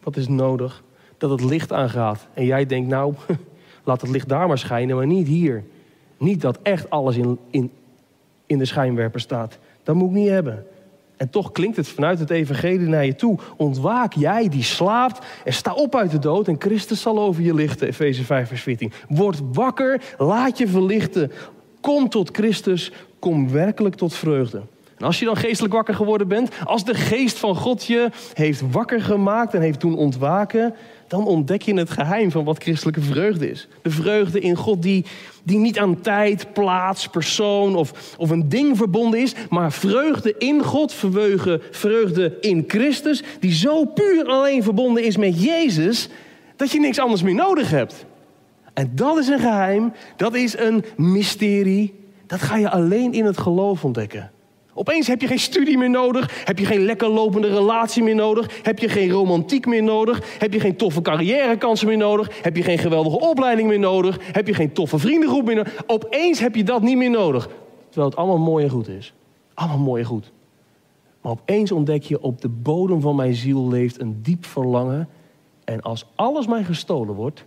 Wat 0.02 0.16
is 0.16 0.28
nodig? 0.28 0.82
Dat 1.16 1.30
het 1.30 1.44
licht 1.44 1.72
aangaat. 1.72 2.26
En 2.34 2.44
jij 2.44 2.66
denkt, 2.66 2.88
nou, 2.88 3.14
laat 3.84 4.00
het 4.00 4.10
licht 4.10 4.28
daar 4.28 4.48
maar 4.48 4.58
schijnen, 4.58 4.96
maar 4.96 5.06
niet 5.06 5.26
hier. 5.26 5.64
Niet 6.16 6.40
dat 6.40 6.58
echt 6.62 6.90
alles 6.90 7.16
in, 7.16 7.38
in, 7.50 7.70
in 8.46 8.58
de 8.58 8.64
schijnwerper 8.64 9.20
staat. 9.20 9.58
Dat 9.82 9.94
moet 9.94 10.08
ik 10.08 10.14
niet 10.14 10.28
hebben. 10.28 10.66
En 11.18 11.30
toch 11.30 11.52
klinkt 11.52 11.76
het 11.76 11.88
vanuit 11.88 12.18
het 12.18 12.30
evangelie 12.30 12.88
naar 12.88 13.04
je 13.04 13.14
toe. 13.14 13.38
Ontwaak 13.56 14.12
jij 14.12 14.48
die 14.48 14.62
slaapt 14.62 15.26
en 15.44 15.52
sta 15.52 15.72
op 15.72 15.96
uit 15.96 16.10
de 16.10 16.18
dood 16.18 16.48
en 16.48 16.56
Christus 16.58 17.00
zal 17.00 17.18
over 17.18 17.42
je 17.42 17.54
lichten. 17.54 17.88
Efeze 17.88 18.24
5 18.24 18.48
vers 18.48 18.62
14. 18.62 18.92
Word 19.08 19.40
wakker, 19.52 20.00
laat 20.18 20.58
je 20.58 20.68
verlichten. 20.68 21.32
Kom 21.80 22.08
tot 22.08 22.30
Christus, 22.32 22.92
kom 23.18 23.50
werkelijk 23.50 23.94
tot 23.94 24.14
vreugde. 24.14 24.62
En 24.98 25.04
als 25.04 25.18
je 25.18 25.24
dan 25.24 25.36
geestelijk 25.36 25.74
wakker 25.74 25.94
geworden 25.94 26.28
bent, 26.28 26.50
als 26.64 26.84
de 26.84 26.94
geest 26.94 27.38
van 27.38 27.56
God 27.56 27.84
je 27.84 28.10
heeft 28.34 28.62
wakker 28.70 29.00
gemaakt 29.00 29.54
en 29.54 29.60
heeft 29.60 29.80
doen 29.80 29.96
ontwaken, 29.96 30.74
dan 31.08 31.26
ontdek 31.26 31.62
je 31.62 31.74
het 31.74 31.90
geheim 31.90 32.30
van 32.30 32.44
wat 32.44 32.62
christelijke 32.62 33.00
vreugde 33.00 33.50
is. 33.50 33.68
De 33.82 33.90
vreugde 33.90 34.40
in 34.40 34.56
God 34.56 34.82
die, 34.82 35.04
die 35.42 35.58
niet 35.58 35.78
aan 35.78 36.00
tijd, 36.00 36.52
plaats, 36.52 37.08
persoon 37.08 37.76
of, 37.76 38.14
of 38.18 38.30
een 38.30 38.48
ding 38.48 38.76
verbonden 38.76 39.20
is, 39.20 39.34
maar 39.50 39.72
vreugde 39.72 40.34
in 40.38 40.62
God, 40.62 40.92
vreugde, 40.92 41.60
vreugde 41.70 42.36
in 42.40 42.64
Christus, 42.66 43.22
die 43.40 43.52
zo 43.52 43.84
puur 43.84 44.26
alleen 44.26 44.62
verbonden 44.62 45.04
is 45.04 45.16
met 45.16 45.42
Jezus, 45.42 46.08
dat 46.56 46.70
je 46.70 46.80
niks 46.80 46.98
anders 46.98 47.22
meer 47.22 47.34
nodig 47.34 47.70
hebt. 47.70 48.06
En 48.74 48.90
dat 48.94 49.18
is 49.18 49.28
een 49.28 49.40
geheim, 49.40 49.92
dat 50.16 50.34
is 50.34 50.58
een 50.58 50.84
mysterie, 50.96 51.94
dat 52.26 52.42
ga 52.42 52.56
je 52.56 52.70
alleen 52.70 53.12
in 53.12 53.24
het 53.24 53.38
geloof 53.38 53.84
ontdekken. 53.84 54.30
Opeens 54.78 55.06
heb 55.06 55.20
je 55.20 55.26
geen 55.26 55.38
studie 55.38 55.78
meer 55.78 55.90
nodig. 55.90 56.44
Heb 56.44 56.58
je 56.58 56.64
geen 56.64 56.84
lekker 56.84 57.08
lopende 57.08 57.48
relatie 57.48 58.02
meer 58.02 58.14
nodig. 58.14 58.62
Heb 58.62 58.78
je 58.78 58.88
geen 58.88 59.10
romantiek 59.10 59.66
meer 59.66 59.82
nodig. 59.82 60.38
Heb 60.38 60.52
je 60.52 60.60
geen 60.60 60.76
toffe 60.76 61.02
carrièrekansen 61.02 61.86
meer 61.86 61.96
nodig. 61.96 62.42
Heb 62.42 62.56
je 62.56 62.62
geen 62.62 62.78
geweldige 62.78 63.20
opleiding 63.20 63.68
meer 63.68 63.78
nodig. 63.78 64.18
Heb 64.22 64.46
je 64.46 64.54
geen 64.54 64.72
toffe 64.72 64.98
vriendengroep 64.98 65.44
meer 65.44 65.54
nodig. 65.54 65.82
Opeens 65.86 66.40
heb 66.40 66.54
je 66.54 66.64
dat 66.64 66.82
niet 66.82 66.96
meer 66.96 67.10
nodig. 67.10 67.48
Terwijl 67.86 68.08
het 68.08 68.18
allemaal 68.18 68.38
mooi 68.38 68.64
en 68.64 68.70
goed 68.70 68.88
is. 68.88 69.14
Allemaal 69.54 69.78
mooi 69.78 70.02
en 70.02 70.08
goed. 70.08 70.32
Maar 71.20 71.32
opeens 71.32 71.72
ontdek 71.72 72.02
je 72.02 72.22
op 72.22 72.40
de 72.40 72.48
bodem 72.48 73.00
van 73.00 73.16
mijn 73.16 73.34
ziel 73.34 73.68
leeft 73.68 74.00
een 74.00 74.18
diep 74.22 74.46
verlangen. 74.46 75.08
En 75.64 75.80
als 75.80 76.06
alles 76.14 76.46
mij 76.46 76.64
gestolen 76.64 77.14
wordt, 77.14 77.44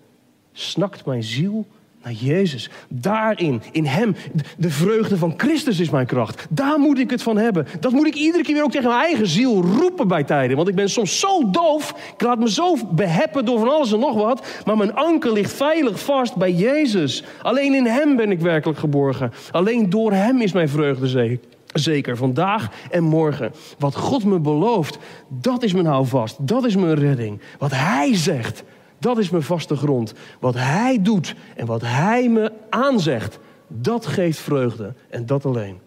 snakt 0.51 1.05
mijn 1.05 1.23
ziel 1.23 1.65
naar 2.03 2.13
Jezus. 2.13 2.69
Daarin, 2.89 3.61
in 3.71 3.85
Hem, 3.85 4.15
de 4.57 4.69
vreugde 4.69 5.17
van 5.17 5.33
Christus 5.37 5.79
is 5.79 5.89
mijn 5.89 6.05
kracht. 6.05 6.47
Daar 6.49 6.79
moet 6.79 6.99
ik 6.99 7.09
het 7.09 7.23
van 7.23 7.37
hebben. 7.37 7.67
Dat 7.79 7.91
moet 7.91 8.07
ik 8.07 8.15
iedere 8.15 8.43
keer 8.43 8.53
weer 8.53 8.63
ook 8.63 8.71
tegen 8.71 8.89
mijn 8.89 9.01
eigen 9.01 9.27
ziel 9.27 9.61
roepen 9.61 10.07
bij 10.07 10.23
tijden. 10.23 10.55
Want 10.57 10.67
ik 10.67 10.75
ben 10.75 10.89
soms 10.89 11.19
zo 11.19 11.49
doof. 11.49 12.13
Ik 12.13 12.21
laat 12.21 12.39
me 12.39 12.51
zo 12.51 12.75
beheppen 12.91 13.45
door 13.45 13.59
van 13.59 13.69
alles 13.69 13.93
en 13.93 13.99
nog 13.99 14.15
wat. 14.15 14.61
Maar 14.65 14.77
mijn 14.77 14.95
anker 14.95 15.33
ligt 15.33 15.53
veilig 15.53 15.99
vast 16.03 16.35
bij 16.35 16.51
Jezus. 16.51 17.23
Alleen 17.41 17.73
in 17.73 17.85
Hem 17.85 18.15
ben 18.15 18.31
ik 18.31 18.39
werkelijk 18.39 18.79
geborgen. 18.79 19.31
Alleen 19.51 19.89
door 19.89 20.11
Hem 20.11 20.41
is 20.41 20.51
mijn 20.51 20.69
vreugde 20.69 21.07
zeker. 21.07 21.49
Zeker, 21.73 22.17
vandaag 22.17 22.69
en 22.89 23.03
morgen. 23.03 23.51
Wat 23.79 23.95
God 23.95 24.23
me 24.23 24.39
belooft, 24.39 24.97
dat 25.27 25.63
is 25.63 25.73
mijn 25.73 25.85
houvast. 25.85 26.47
Dat 26.47 26.65
is 26.65 26.75
mijn 26.75 26.95
redding. 26.95 27.41
Wat 27.57 27.71
Hij 27.71 28.15
zegt, 28.15 28.63
dat 29.01 29.17
is 29.17 29.29
mijn 29.29 29.43
vaste 29.43 29.75
grond. 29.75 30.13
Wat 30.39 30.53
Hij 30.55 31.01
doet 31.01 31.35
en 31.55 31.65
wat 31.65 31.81
Hij 31.81 32.29
me 32.29 32.51
aanzegt, 32.69 33.39
dat 33.67 34.05
geeft 34.05 34.39
vreugde. 34.39 34.93
En 35.09 35.25
dat 35.25 35.45
alleen. 35.45 35.79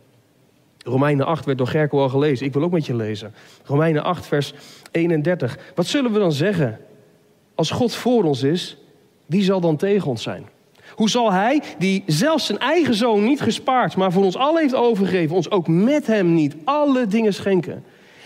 Romeinen 0.79 1.27
8 1.27 1.45
werd 1.45 1.59
door 1.59 1.67
Gerko 1.67 2.01
al 2.01 2.09
gelezen. 2.09 2.47
Ik 2.47 2.53
wil 2.53 2.63
ook 2.63 2.73
met 2.73 2.87
je 2.87 2.95
lezen. 2.95 3.35
Romeinen 3.65 4.05
8, 4.05 4.27
vers 4.27 4.55
31. 4.91 5.59
Wat 5.75 5.87
zullen 5.87 6.13
we 6.13 6.19
dan 6.19 6.33
zeggen? 6.33 6.79
Als 7.55 7.71
God 7.71 7.95
voor 7.95 8.25
ons 8.25 8.43
is, 8.43 8.77
wie 9.27 9.43
zal 9.43 9.61
dan 9.61 9.77
tegen 9.77 10.09
ons 10.09 10.23
zijn? 10.23 10.47
Hoe 10.95 11.11
zal 11.11 11.33
Hij, 11.33 11.63
die 11.79 12.03
zelfs 12.07 12.47
zijn 12.47 12.59
eigen 12.59 12.95
zoon 12.95 13.25
niet 13.25 13.41
gespaard, 13.41 13.97
maar 13.97 14.13
voor 14.13 14.25
ons 14.25 14.37
allen 14.37 14.61
heeft 14.61 14.75
overgegeven, 14.75 15.37
ons 15.37 15.51
ook 15.51 15.69
met 15.69 16.07
Hem 16.07 16.35
niet 16.35 16.57
alle 16.65 17.07
dingen 17.07 17.35
schenken? 17.35 17.85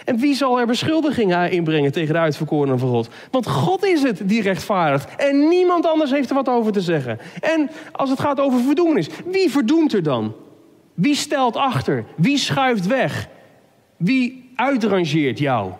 En 0.09 0.19
wie 0.19 0.35
zal 0.35 0.61
er 0.61 0.67
beschuldigingen 0.67 1.51
inbrengen 1.51 1.93
tegen 1.93 2.15
de 2.15 2.21
uitverkorenen 2.21 2.79
van 2.79 2.89
God? 2.89 3.09
Want 3.31 3.47
God 3.47 3.85
is 3.85 4.03
het 4.03 4.21
die 4.25 4.43
rechtvaardigt. 4.43 5.17
En 5.17 5.49
niemand 5.49 5.87
anders 5.87 6.11
heeft 6.11 6.29
er 6.29 6.35
wat 6.35 6.49
over 6.49 6.73
te 6.73 6.81
zeggen. 6.81 7.19
En 7.41 7.71
als 7.93 8.11
het 8.11 8.21
gaat 8.21 8.41
over 8.41 8.61
verdoemenis, 8.61 9.09
wie 9.27 9.51
verdoemt 9.51 9.93
er 9.93 10.03
dan? 10.03 10.35
Wie 10.95 11.15
stelt 11.15 11.57
achter? 11.57 12.05
Wie 12.17 12.39
schuift 12.39 12.87
weg? 12.87 13.29
Wie 13.97 14.53
uitrangeert 14.55 15.39
jou? 15.39 15.73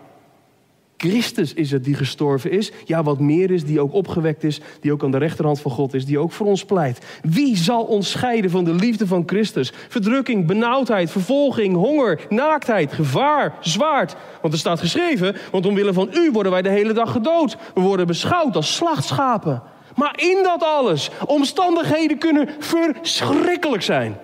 Christus 1.01 1.53
is 1.53 1.71
het 1.71 1.83
die 1.83 1.95
gestorven 1.95 2.51
is. 2.51 2.71
Ja, 2.85 3.03
wat 3.03 3.19
meer 3.19 3.51
is, 3.51 3.65
die 3.65 3.79
ook 3.79 3.93
opgewekt 3.93 4.43
is, 4.43 4.59
die 4.81 4.91
ook 4.91 5.03
aan 5.03 5.11
de 5.11 5.17
rechterhand 5.17 5.61
van 5.61 5.71
God 5.71 5.93
is, 5.93 6.05
die 6.05 6.19
ook 6.19 6.31
voor 6.31 6.45
ons 6.45 6.65
pleit. 6.65 7.05
Wie 7.21 7.57
zal 7.57 7.83
ons 7.83 8.09
scheiden 8.09 8.51
van 8.51 8.63
de 8.63 8.73
liefde 8.73 9.07
van 9.07 9.23
Christus? 9.25 9.71
Verdrukking, 9.87 10.47
benauwdheid, 10.47 11.11
vervolging, 11.11 11.75
honger, 11.75 12.19
naaktheid, 12.29 12.93
gevaar, 12.93 13.55
zwaard. 13.59 14.15
Want 14.41 14.53
er 14.53 14.59
staat 14.59 14.79
geschreven, 14.79 15.35
want 15.51 15.65
omwille 15.65 15.93
van 15.93 16.09
u 16.13 16.31
worden 16.31 16.51
wij 16.51 16.61
de 16.61 16.69
hele 16.69 16.93
dag 16.93 17.11
gedood. 17.11 17.57
We 17.73 17.81
worden 17.81 18.07
beschouwd 18.07 18.55
als 18.55 18.75
slachtschapen. 18.75 19.61
Maar 19.95 20.13
in 20.15 20.43
dat 20.43 20.63
alles, 20.63 21.09
omstandigheden 21.25 22.17
kunnen 22.17 22.49
verschrikkelijk 22.59 23.83
zijn. 23.83 24.17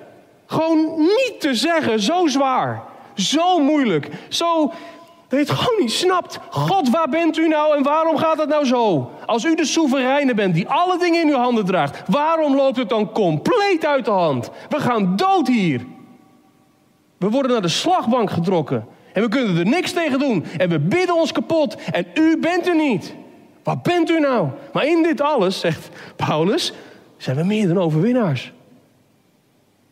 Gewoon 0.46 0.96
niet 0.98 1.36
te 1.40 1.56
zeggen, 1.56 2.00
zo 2.00 2.28
zwaar, 2.28 2.84
zo 3.16 3.60
moeilijk, 3.60 4.10
zo 4.30 4.72
dat 5.28 5.40
je 5.40 5.46
het 5.46 5.50
gewoon 5.50 5.82
niet 5.82 5.92
snapt. 5.92 6.40
God, 6.50 6.90
waar 6.90 7.10
bent 7.10 7.38
u 7.38 7.48
nou 7.48 7.78
en 7.78 7.84
waarom 7.84 8.18
gaat 8.18 8.38
het 8.38 8.50
nou 8.50 8.66
zo? 8.66 9.12
Als 9.26 9.44
u 9.44 9.56
de 9.56 9.66
soevereine 9.66 10.34
bent 10.34 10.54
die 10.54 10.68
alle 10.68 10.98
dingen 10.98 11.22
in 11.22 11.30
uw 11.30 11.38
handen 11.38 11.66
draagt, 11.66 12.02
waarom 12.08 12.56
loopt 12.56 12.78
het 12.78 12.90
dan 12.90 13.12
compleet 13.12 13.86
uit 13.86 14.06
de 14.06 14.12
hand? 14.12 14.50
We 14.70 14.80
gaan 14.80 15.16
dood 15.16 15.48
hier. 15.48 15.86
We 17.18 17.30
worden 17.30 17.52
naar 17.52 17.62
de 17.62 17.68
slagbank 17.68 18.30
getrokken 18.30 18.88
en 19.14 19.22
we 19.22 19.30
kunnen 19.30 19.58
er 19.58 19.66
niks 19.66 19.92
tegen 19.92 20.20
doen. 20.20 20.46
En 20.58 20.70
we 20.70 20.80
bidden 20.80 21.16
ons 21.16 21.32
kapot 21.32 21.76
en 21.92 22.06
u 22.14 22.38
bent 22.38 22.68
er 22.68 22.76
niet. 22.76 23.16
Wat 23.64 23.84
bent 23.84 24.10
u 24.10 24.20
nou? 24.20 24.48
Maar 24.74 24.86
in 24.86 25.04
dit 25.04 25.22
alles, 25.22 25.60
zegt 25.60 25.90
Paulus, 26.16 26.74
zijn 27.18 27.36
we 27.36 27.44
meer 27.44 27.68
dan 27.68 27.78
overwinnaars. 27.80 28.54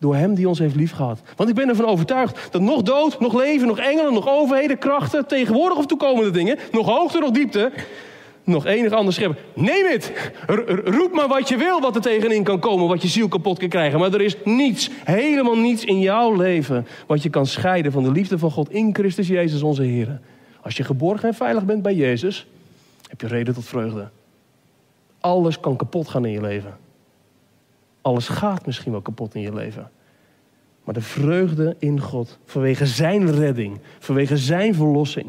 Door 0.03 0.15
Hem 0.15 0.35
die 0.35 0.47
ons 0.47 0.59
heeft 0.59 0.75
liefgehad. 0.75 1.21
Want 1.35 1.49
ik 1.49 1.55
ben 1.55 1.69
ervan 1.69 1.85
overtuigd 1.85 2.47
dat 2.51 2.61
nog 2.61 2.81
dood, 2.81 3.19
nog 3.19 3.33
leven, 3.33 3.67
nog 3.67 3.79
engelen, 3.79 4.13
nog 4.13 4.29
overheden, 4.29 4.77
krachten, 4.77 5.27
tegenwoordig 5.27 5.77
of 5.77 5.85
toekomende 5.85 6.31
dingen, 6.31 6.57
nog 6.71 6.85
hoogte, 6.85 7.19
nog 7.19 7.31
diepte, 7.31 7.71
nog 8.43 8.65
enig 8.65 8.91
ander 8.91 9.13
scheppen. 9.13 9.37
Neem 9.53 9.85
het! 9.85 10.11
roep 10.85 11.13
maar 11.13 11.27
wat 11.27 11.49
je 11.49 11.57
wil 11.57 11.81
wat 11.81 11.95
er 11.95 12.01
tegenin 12.01 12.43
kan 12.43 12.59
komen, 12.59 12.87
wat 12.87 13.01
je 13.01 13.07
ziel 13.07 13.27
kapot 13.27 13.59
kan 13.59 13.69
krijgen. 13.69 13.99
Maar 13.99 14.13
er 14.13 14.21
is 14.21 14.35
niets, 14.43 14.89
helemaal 15.03 15.57
niets 15.57 15.85
in 15.85 15.99
jouw 15.99 16.35
leven 16.35 16.87
wat 17.07 17.23
je 17.23 17.29
kan 17.29 17.45
scheiden 17.45 17.91
van 17.91 18.03
de 18.03 18.11
liefde 18.11 18.37
van 18.37 18.51
God 18.51 18.71
in 18.71 18.95
Christus 18.95 19.27
Jezus 19.27 19.61
onze 19.61 19.83
Heer. 19.83 20.19
Als 20.61 20.77
je 20.77 20.83
geborgen 20.83 21.27
en 21.27 21.35
veilig 21.35 21.65
bent 21.65 21.81
bij 21.81 21.95
Jezus, 21.95 22.47
heb 23.09 23.21
je 23.21 23.27
reden 23.27 23.53
tot 23.53 23.65
vreugde. 23.65 24.09
Alles 25.19 25.59
kan 25.59 25.75
kapot 25.75 26.07
gaan 26.07 26.25
in 26.25 26.31
je 26.31 26.41
leven. 26.41 26.82
Alles 28.03 28.27
gaat 28.27 28.65
misschien 28.65 28.91
wel 28.91 29.01
kapot 29.01 29.35
in 29.35 29.41
je 29.41 29.53
leven. 29.53 29.91
Maar 30.83 30.93
de 30.93 31.01
vreugde 31.01 31.75
in 31.79 31.99
God, 31.99 32.39
vanwege 32.45 32.85
zijn 32.85 33.31
redding, 33.31 33.79
vanwege 33.99 34.37
zijn 34.37 34.75
verlossing, 34.75 35.27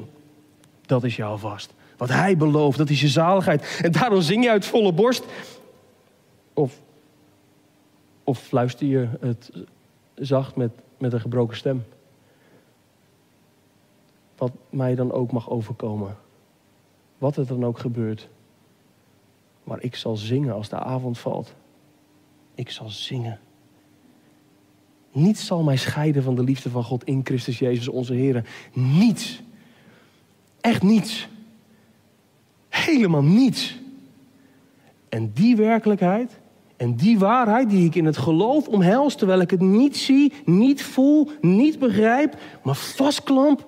dat 0.86 1.04
is 1.04 1.16
jou 1.16 1.38
vast. 1.38 1.74
Wat 1.96 2.08
hij 2.08 2.36
belooft, 2.36 2.78
dat 2.78 2.90
is 2.90 3.00
je 3.00 3.08
zaligheid. 3.08 3.80
En 3.82 3.92
daarom 3.92 4.20
zing 4.20 4.44
je 4.44 4.50
uit 4.50 4.64
volle 4.64 4.92
borst. 4.92 5.24
Of, 6.52 6.80
of 8.24 8.38
fluister 8.38 8.86
je 8.86 9.08
het 9.20 9.50
zacht 10.14 10.56
met, 10.56 10.70
met 10.98 11.12
een 11.12 11.20
gebroken 11.20 11.56
stem. 11.56 11.84
wat 14.36 14.52
mij 14.70 14.94
dan 14.94 15.12
ook 15.12 15.32
mag 15.32 15.50
overkomen. 15.50 16.16
Wat 17.18 17.36
er 17.36 17.46
dan 17.46 17.64
ook 17.64 17.78
gebeurt. 17.78 18.28
Maar 19.64 19.82
ik 19.82 19.96
zal 19.96 20.16
zingen 20.16 20.54
als 20.54 20.68
de 20.68 20.78
avond 20.78 21.18
valt. 21.18 21.54
Ik 22.54 22.70
zal 22.70 22.88
zingen. 22.88 23.40
Niets 25.12 25.46
zal 25.46 25.62
mij 25.62 25.76
scheiden 25.76 26.22
van 26.22 26.34
de 26.34 26.42
liefde 26.42 26.70
van 26.70 26.84
God 26.84 27.04
in 27.04 27.20
Christus 27.24 27.58
Jezus 27.58 27.88
onze 27.88 28.14
Heer. 28.14 28.44
Niets. 28.72 29.42
Echt 30.60 30.82
niets. 30.82 31.28
Helemaal 32.68 33.22
niets. 33.22 33.78
En 35.08 35.32
die 35.32 35.56
werkelijkheid 35.56 36.40
en 36.76 36.94
die 36.94 37.18
waarheid 37.18 37.70
die 37.70 37.86
ik 37.86 37.94
in 37.94 38.04
het 38.04 38.16
geloof 38.16 38.68
omhels, 38.68 39.16
terwijl 39.16 39.40
ik 39.40 39.50
het 39.50 39.60
niet 39.60 39.96
zie, 39.96 40.32
niet 40.44 40.82
voel, 40.82 41.30
niet 41.40 41.78
begrijp, 41.78 42.36
maar 42.62 42.74
vastklamp, 42.74 43.66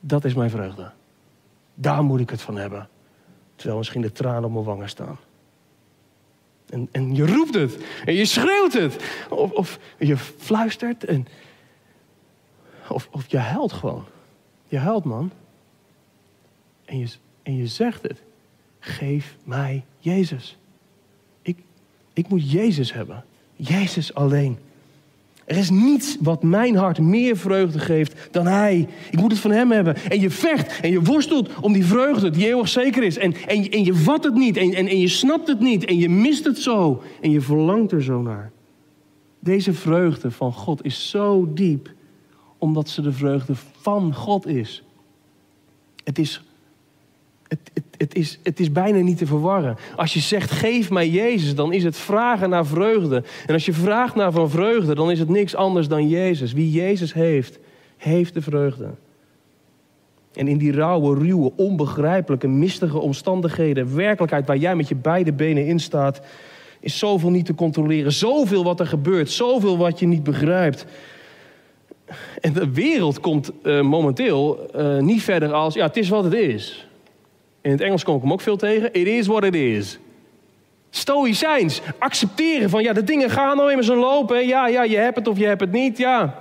dat 0.00 0.24
is 0.24 0.34
mijn 0.34 0.50
vreugde. 0.50 0.90
Daar 1.74 2.04
moet 2.04 2.20
ik 2.20 2.30
het 2.30 2.42
van 2.42 2.56
hebben. 2.56 2.88
Terwijl 3.54 3.78
misschien 3.78 4.00
de 4.00 4.12
tranen 4.12 4.44
op 4.44 4.52
mijn 4.52 4.64
wangen 4.64 4.88
staan. 4.88 5.18
En, 6.70 6.88
en 6.92 7.14
je 7.14 7.26
roept 7.26 7.54
het. 7.54 7.78
En 8.04 8.14
je 8.14 8.24
schreeuwt 8.24 8.72
het. 8.72 9.04
Of, 9.30 9.50
of 9.50 9.78
je 9.98 10.16
fluistert. 10.16 11.04
En, 11.04 11.26
of, 12.88 13.08
of 13.10 13.24
je 13.28 13.38
huilt 13.38 13.72
gewoon. 13.72 14.04
Je 14.68 14.78
huilt, 14.78 15.04
man. 15.04 15.30
En 16.84 16.98
je, 16.98 17.08
en 17.42 17.56
je 17.56 17.66
zegt 17.66 18.02
het. 18.02 18.22
Geef 18.78 19.36
mij 19.44 19.84
Jezus. 19.98 20.58
Ik, 21.42 21.58
ik 22.12 22.28
moet 22.28 22.50
Jezus 22.50 22.92
hebben. 22.92 23.24
Jezus 23.56 24.14
alleen. 24.14 24.58
Er 25.50 25.56
is 25.56 25.70
niets 25.70 26.16
wat 26.20 26.42
mijn 26.42 26.76
hart 26.76 26.98
meer 26.98 27.36
vreugde 27.36 27.78
geeft 27.78 28.28
dan 28.30 28.46
Hij. 28.46 28.88
Ik 29.10 29.20
moet 29.20 29.30
het 29.30 29.40
van 29.40 29.50
Hem 29.50 29.70
hebben. 29.70 29.96
En 29.96 30.20
je 30.20 30.30
vecht 30.30 30.80
en 30.80 30.90
je 30.90 31.02
worstelt 31.02 31.60
om 31.60 31.72
die 31.72 31.84
vreugde 31.84 32.30
die 32.30 32.46
eeuwig 32.46 32.68
zeker 32.68 33.02
is. 33.02 33.18
En, 33.18 33.34
en, 33.46 33.70
en 33.70 33.84
je 33.84 33.94
vat 33.94 34.24
het 34.24 34.34
niet 34.34 34.56
en, 34.56 34.74
en, 34.74 34.86
en 34.86 34.98
je 34.98 35.08
snapt 35.08 35.48
het 35.48 35.60
niet 35.60 35.84
en 35.84 35.98
je 35.98 36.08
mist 36.08 36.44
het 36.44 36.58
zo. 36.58 37.02
En 37.20 37.30
je 37.30 37.40
verlangt 37.40 37.92
er 37.92 38.02
zo 38.02 38.22
naar. 38.22 38.52
Deze 39.40 39.72
vreugde 39.72 40.30
van 40.30 40.52
God 40.52 40.84
is 40.84 41.10
zo 41.10 41.50
diep, 41.54 41.92
omdat 42.58 42.88
ze 42.88 43.02
de 43.02 43.12
vreugde 43.12 43.54
van 43.80 44.14
God 44.14 44.46
is. 44.46 44.82
Het 46.04 46.18
is 46.18 46.42
het, 47.50 47.70
het, 47.74 47.84
het, 47.96 48.14
is, 48.14 48.38
het 48.42 48.60
is 48.60 48.72
bijna 48.72 48.98
niet 48.98 49.18
te 49.18 49.26
verwarren. 49.26 49.76
Als 49.96 50.14
je 50.14 50.20
zegt, 50.20 50.50
geef 50.50 50.90
mij 50.90 51.08
Jezus, 51.08 51.54
dan 51.54 51.72
is 51.72 51.84
het 51.84 51.96
vragen 51.96 52.50
naar 52.50 52.66
vreugde. 52.66 53.22
En 53.46 53.54
als 53.54 53.64
je 53.66 53.72
vraagt 53.72 54.14
naar 54.14 54.32
van 54.32 54.50
vreugde, 54.50 54.94
dan 54.94 55.10
is 55.10 55.18
het 55.18 55.28
niks 55.28 55.54
anders 55.54 55.88
dan 55.88 56.08
Jezus. 56.08 56.52
Wie 56.52 56.70
Jezus 56.70 57.12
heeft, 57.12 57.58
heeft 57.96 58.34
de 58.34 58.42
vreugde. 58.42 58.88
En 60.34 60.48
in 60.48 60.58
die 60.58 60.72
rauwe, 60.72 61.18
ruwe, 61.18 61.52
onbegrijpelijke, 61.56 62.48
mistige 62.48 62.98
omstandigheden, 62.98 63.96
werkelijkheid 63.96 64.46
waar 64.46 64.56
jij 64.56 64.76
met 64.76 64.88
je 64.88 64.94
beide 64.94 65.32
benen 65.32 65.66
in 65.66 65.78
staat, 65.80 66.20
is 66.80 66.98
zoveel 66.98 67.30
niet 67.30 67.46
te 67.46 67.54
controleren. 67.54 68.12
Zoveel 68.12 68.64
wat 68.64 68.80
er 68.80 68.86
gebeurt, 68.86 69.30
zoveel 69.30 69.78
wat 69.78 69.98
je 69.98 70.06
niet 70.06 70.22
begrijpt. 70.22 70.86
En 72.40 72.52
de 72.52 72.72
wereld 72.72 73.20
komt 73.20 73.50
uh, 73.62 73.80
momenteel 73.80 74.66
uh, 74.76 74.98
niet 74.98 75.22
verder 75.22 75.52
als, 75.52 75.74
ja, 75.74 75.86
het 75.86 75.96
is 75.96 76.08
wat 76.08 76.24
het 76.24 76.32
is. 76.32 76.88
In 77.60 77.70
het 77.70 77.80
Engels 77.80 78.04
kom 78.04 78.16
ik 78.16 78.22
hem 78.22 78.32
ook 78.32 78.40
veel 78.40 78.56
tegen. 78.56 78.92
It 78.92 79.06
is 79.06 79.26
what 79.26 79.44
it 79.44 79.54
is. 79.54 79.98
Stoïcijns. 80.90 81.80
Accepteren 81.98 82.70
van, 82.70 82.82
ja, 82.82 82.92
de 82.92 83.04
dingen 83.04 83.30
gaan 83.30 83.56
nou 83.56 83.68
eenmaal 83.68 83.84
zo 83.84 83.96
lopen. 83.96 84.46
Ja, 84.46 84.66
ja, 84.66 84.82
je 84.82 84.96
hebt 84.96 85.16
het 85.16 85.28
of 85.28 85.38
je 85.38 85.46
hebt 85.46 85.60
het 85.60 85.72
niet, 85.72 85.98
ja. 85.98 86.34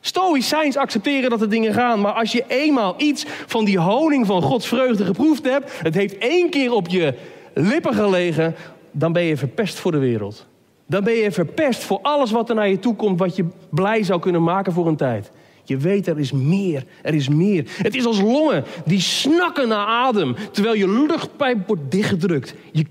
Stoïcijns 0.00 0.76
accepteren 0.76 1.30
dat 1.30 1.38
de 1.38 1.46
dingen 1.46 1.74
gaan. 1.74 2.00
Maar 2.00 2.12
als 2.12 2.32
je 2.32 2.44
eenmaal 2.48 2.94
iets 2.96 3.24
van 3.26 3.64
die 3.64 3.78
honing 3.78 4.26
van 4.26 4.42
Gods 4.42 4.66
vreugde 4.66 5.04
geproefd 5.04 5.44
hebt... 5.44 5.80
het 5.82 5.94
heeft 5.94 6.18
één 6.18 6.50
keer 6.50 6.72
op 6.72 6.88
je 6.88 7.14
lippen 7.54 7.94
gelegen... 7.94 8.54
dan 8.90 9.12
ben 9.12 9.22
je 9.22 9.36
verpest 9.36 9.78
voor 9.78 9.92
de 9.92 9.98
wereld. 9.98 10.46
Dan 10.86 11.04
ben 11.04 11.14
je 11.14 11.32
verpest 11.32 11.84
voor 11.84 11.98
alles 12.02 12.30
wat 12.30 12.48
er 12.48 12.54
naar 12.54 12.68
je 12.68 12.78
toe 12.78 12.96
komt... 12.96 13.18
wat 13.18 13.36
je 13.36 13.46
blij 13.70 14.02
zou 14.02 14.20
kunnen 14.20 14.42
maken 14.42 14.72
voor 14.72 14.86
een 14.86 14.96
tijd. 14.96 15.30
Je 15.64 15.76
weet, 15.76 16.06
er 16.06 16.18
is 16.18 16.32
meer. 16.32 16.84
Er 17.02 17.14
is 17.14 17.28
meer. 17.28 17.64
Het 17.82 17.94
is 17.94 18.06
als 18.06 18.20
longen 18.20 18.64
die 18.84 19.00
snakken 19.00 19.68
naar 19.68 19.86
adem, 19.86 20.36
terwijl 20.52 20.74
je 20.74 20.88
luchtpijp 20.88 21.66
wordt 21.66 21.90
dichtgedrukt. 21.90 22.54
Je, 22.72 22.84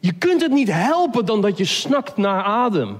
je 0.00 0.12
kunt 0.12 0.42
het 0.42 0.52
niet 0.52 0.72
helpen 0.72 1.26
dan 1.26 1.40
dat 1.40 1.58
je 1.58 1.64
snakt 1.64 2.16
naar 2.16 2.42
adem. 2.42 2.98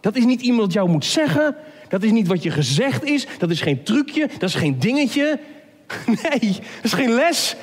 Dat 0.00 0.16
is 0.16 0.24
niet 0.24 0.40
iemand 0.40 0.72
jou 0.72 0.88
moet 0.88 1.04
zeggen. 1.04 1.56
Dat 1.88 2.02
is 2.02 2.10
niet 2.10 2.28
wat 2.28 2.42
je 2.42 2.50
gezegd 2.50 3.04
is. 3.04 3.26
Dat 3.38 3.50
is 3.50 3.60
geen 3.60 3.82
trucje. 3.82 4.28
Dat 4.38 4.48
is 4.48 4.54
geen 4.54 4.78
dingetje. 4.78 5.38
Nee, 6.06 6.50
dat 6.50 6.84
is 6.84 6.92
geen 6.92 7.12
les. 7.12 7.56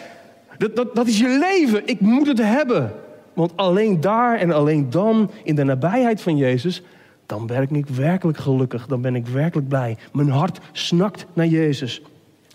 Dat, 0.58 0.76
dat, 0.76 0.96
dat 0.96 1.08
is 1.08 1.20
je 1.20 1.38
leven. 1.40 1.82
Ik 1.86 2.00
moet 2.00 2.28
het 2.28 2.42
hebben. 2.42 2.94
Want 3.34 3.52
alleen 3.56 4.02
daar 4.02 4.38
en 4.38 4.52
alleen 4.52 4.90
dan, 4.90 5.32
in 5.44 5.56
de 5.56 5.64
nabijheid 5.64 6.22
van 6.22 6.38
Jezus, 6.38 6.82
dan 7.26 7.48
ben 7.48 7.76
ik 7.76 7.88
werkelijk 7.88 8.38
gelukkig. 8.38 8.88
Dan 8.88 9.02
ben 9.02 9.16
ik 9.16 9.28
werkelijk 9.28 9.68
blij. 9.68 9.98
Mijn 10.14 10.30
hart 10.30 10.60
snakt 10.72 11.26
naar 11.34 11.48
Jezus. 11.48 12.02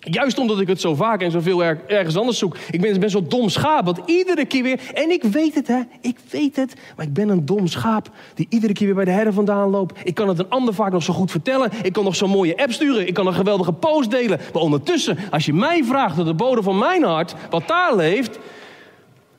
Juist 0.02 0.38
omdat 0.38 0.60
ik 0.60 0.68
het 0.68 0.80
zo 0.80 0.94
vaak 0.94 1.22
en 1.22 1.30
zoveel 1.30 1.64
er, 1.64 1.80
ergens 1.86 2.16
anders 2.16 2.38
zoek. 2.38 2.56
Ik 2.70 2.80
ben, 2.80 3.00
ben 3.00 3.10
zo 3.10 3.22
dom 3.22 3.48
schaap, 3.48 3.84
want 3.84 4.00
iedere 4.06 4.44
keer 4.44 4.62
weer... 4.62 4.80
En 4.94 5.10
ik 5.10 5.22
weet 5.22 5.54
het, 5.54 5.66
hè. 5.66 5.80
Ik 6.00 6.18
weet 6.30 6.56
het. 6.56 6.74
Maar 6.96 7.06
ik 7.06 7.12
ben 7.12 7.28
een 7.28 7.46
dom 7.46 7.66
schaap 7.66 8.10
die 8.34 8.46
iedere 8.48 8.72
keer 8.72 8.86
weer 8.86 8.94
bij 8.94 9.04
de 9.04 9.10
herder 9.10 9.32
vandaan 9.32 9.70
loopt. 9.70 10.00
Ik 10.04 10.14
kan 10.14 10.28
het 10.28 10.38
een 10.38 10.48
ander 10.48 10.74
vaak 10.74 10.92
nog 10.92 11.02
zo 11.02 11.12
goed 11.12 11.30
vertellen. 11.30 11.70
Ik 11.82 11.92
kan 11.92 12.04
nog 12.04 12.16
zo'n 12.16 12.30
mooie 12.30 12.56
app 12.56 12.72
sturen. 12.72 13.06
Ik 13.06 13.14
kan 13.14 13.26
een 13.26 13.34
geweldige 13.34 13.72
post 13.72 14.10
delen. 14.10 14.40
Maar 14.52 14.62
ondertussen, 14.62 15.18
als 15.30 15.46
je 15.46 15.52
mij 15.52 15.84
vraagt 15.84 16.16
door 16.16 16.24
de 16.24 16.34
bodem 16.34 16.62
van 16.62 16.78
mijn 16.78 17.02
hart... 17.02 17.34
wat 17.50 17.68
daar 17.68 17.96
leeft... 17.96 18.38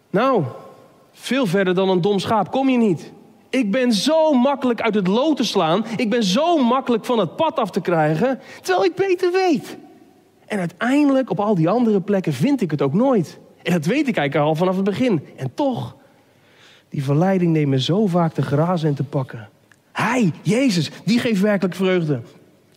Nou, 0.10 0.44
veel 1.12 1.46
verder 1.46 1.76
dan 1.76 1.90
een 1.90 2.02
dom 2.02 2.20
schaap 2.20 2.52
kom 2.52 2.70
je 2.70 2.78
niet. 2.78 3.12
Ik 3.52 3.72
ben 3.72 3.94
zo 3.94 4.34
makkelijk 4.34 4.82
uit 4.82 4.96
het 4.96 5.08
lood 5.08 5.38
te 5.38 5.44
slaan. 5.44 5.86
Ik 5.96 6.10
ben 6.10 6.24
zo 6.24 6.58
makkelijk 6.58 7.06
van 7.06 7.20
het 7.20 7.36
pad 7.36 7.60
af 7.60 7.72
te 7.72 7.82
krijgen. 7.82 8.40
Terwijl 8.62 8.86
ik 8.86 8.96
beter 8.96 9.32
weet. 9.32 9.78
En 10.46 10.60
uiteindelijk 10.60 11.30
op 11.30 11.40
al 11.40 11.56
die 11.56 11.70
andere 11.70 12.02
plekken 12.02 12.34
vind 12.34 12.62
ik 12.62 12.72
het 12.72 12.82
ook 12.82 12.94
nooit. 12.94 13.40
En 13.64 13.72
dat 13.72 13.86
weet 13.86 14.08
ik 14.08 14.18
eigenlijk 14.18 14.50
al 14.50 14.56
vanaf 14.56 14.76
het 14.76 14.84
begin. 14.84 15.22
En 15.36 15.54
toch, 15.54 15.96
die 16.90 17.04
verleiding 17.04 17.52
neemt 17.52 17.70
me 17.70 17.82
zo 17.82 18.08
vaak 18.08 18.34
te 18.34 18.42
grazen 18.42 18.90
en 18.90 18.96
te 18.96 19.04
pakken. 19.04 19.50
Hij, 19.92 20.32
Jezus, 20.42 20.92
die 21.06 21.20
geeft 21.20 21.42
werkelijk 21.42 21.76
vreugde. 21.76 22.22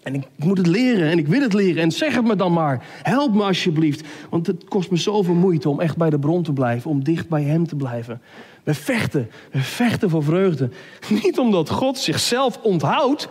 En 0.05 0.15
ik 0.15 0.27
moet 0.37 0.59
het 0.59 0.67
leren 0.67 1.11
en 1.11 1.19
ik 1.19 1.27
wil 1.27 1.41
het 1.41 1.53
leren. 1.53 1.83
En 1.83 1.91
zeg 1.91 2.15
het 2.15 2.25
me 2.25 2.37
dan 2.37 2.53
maar. 2.53 2.87
Help 3.03 3.35
me 3.35 3.43
alsjeblieft. 3.43 4.07
Want 4.31 4.47
het 4.47 4.65
kost 4.65 4.91
me 4.91 4.97
zoveel 4.97 5.35
moeite 5.35 5.69
om 5.69 5.81
echt 5.81 5.97
bij 5.97 6.11
de 6.11 6.19
bron 6.19 6.43
te 6.43 6.53
blijven. 6.53 6.91
Om 6.91 7.05
dicht 7.05 7.29
bij 7.29 7.43
Hem 7.43 7.67
te 7.67 7.77
blijven. 7.77 8.21
We 8.63 8.75
vechten. 8.75 9.31
We 9.51 9.59
vechten 9.59 10.11
voor 10.11 10.25
vreugde. 10.25 10.69
Niet 11.23 11.39
omdat 11.39 11.71
God 11.71 11.99
zichzelf 11.99 12.59
onthoudt. 12.63 13.29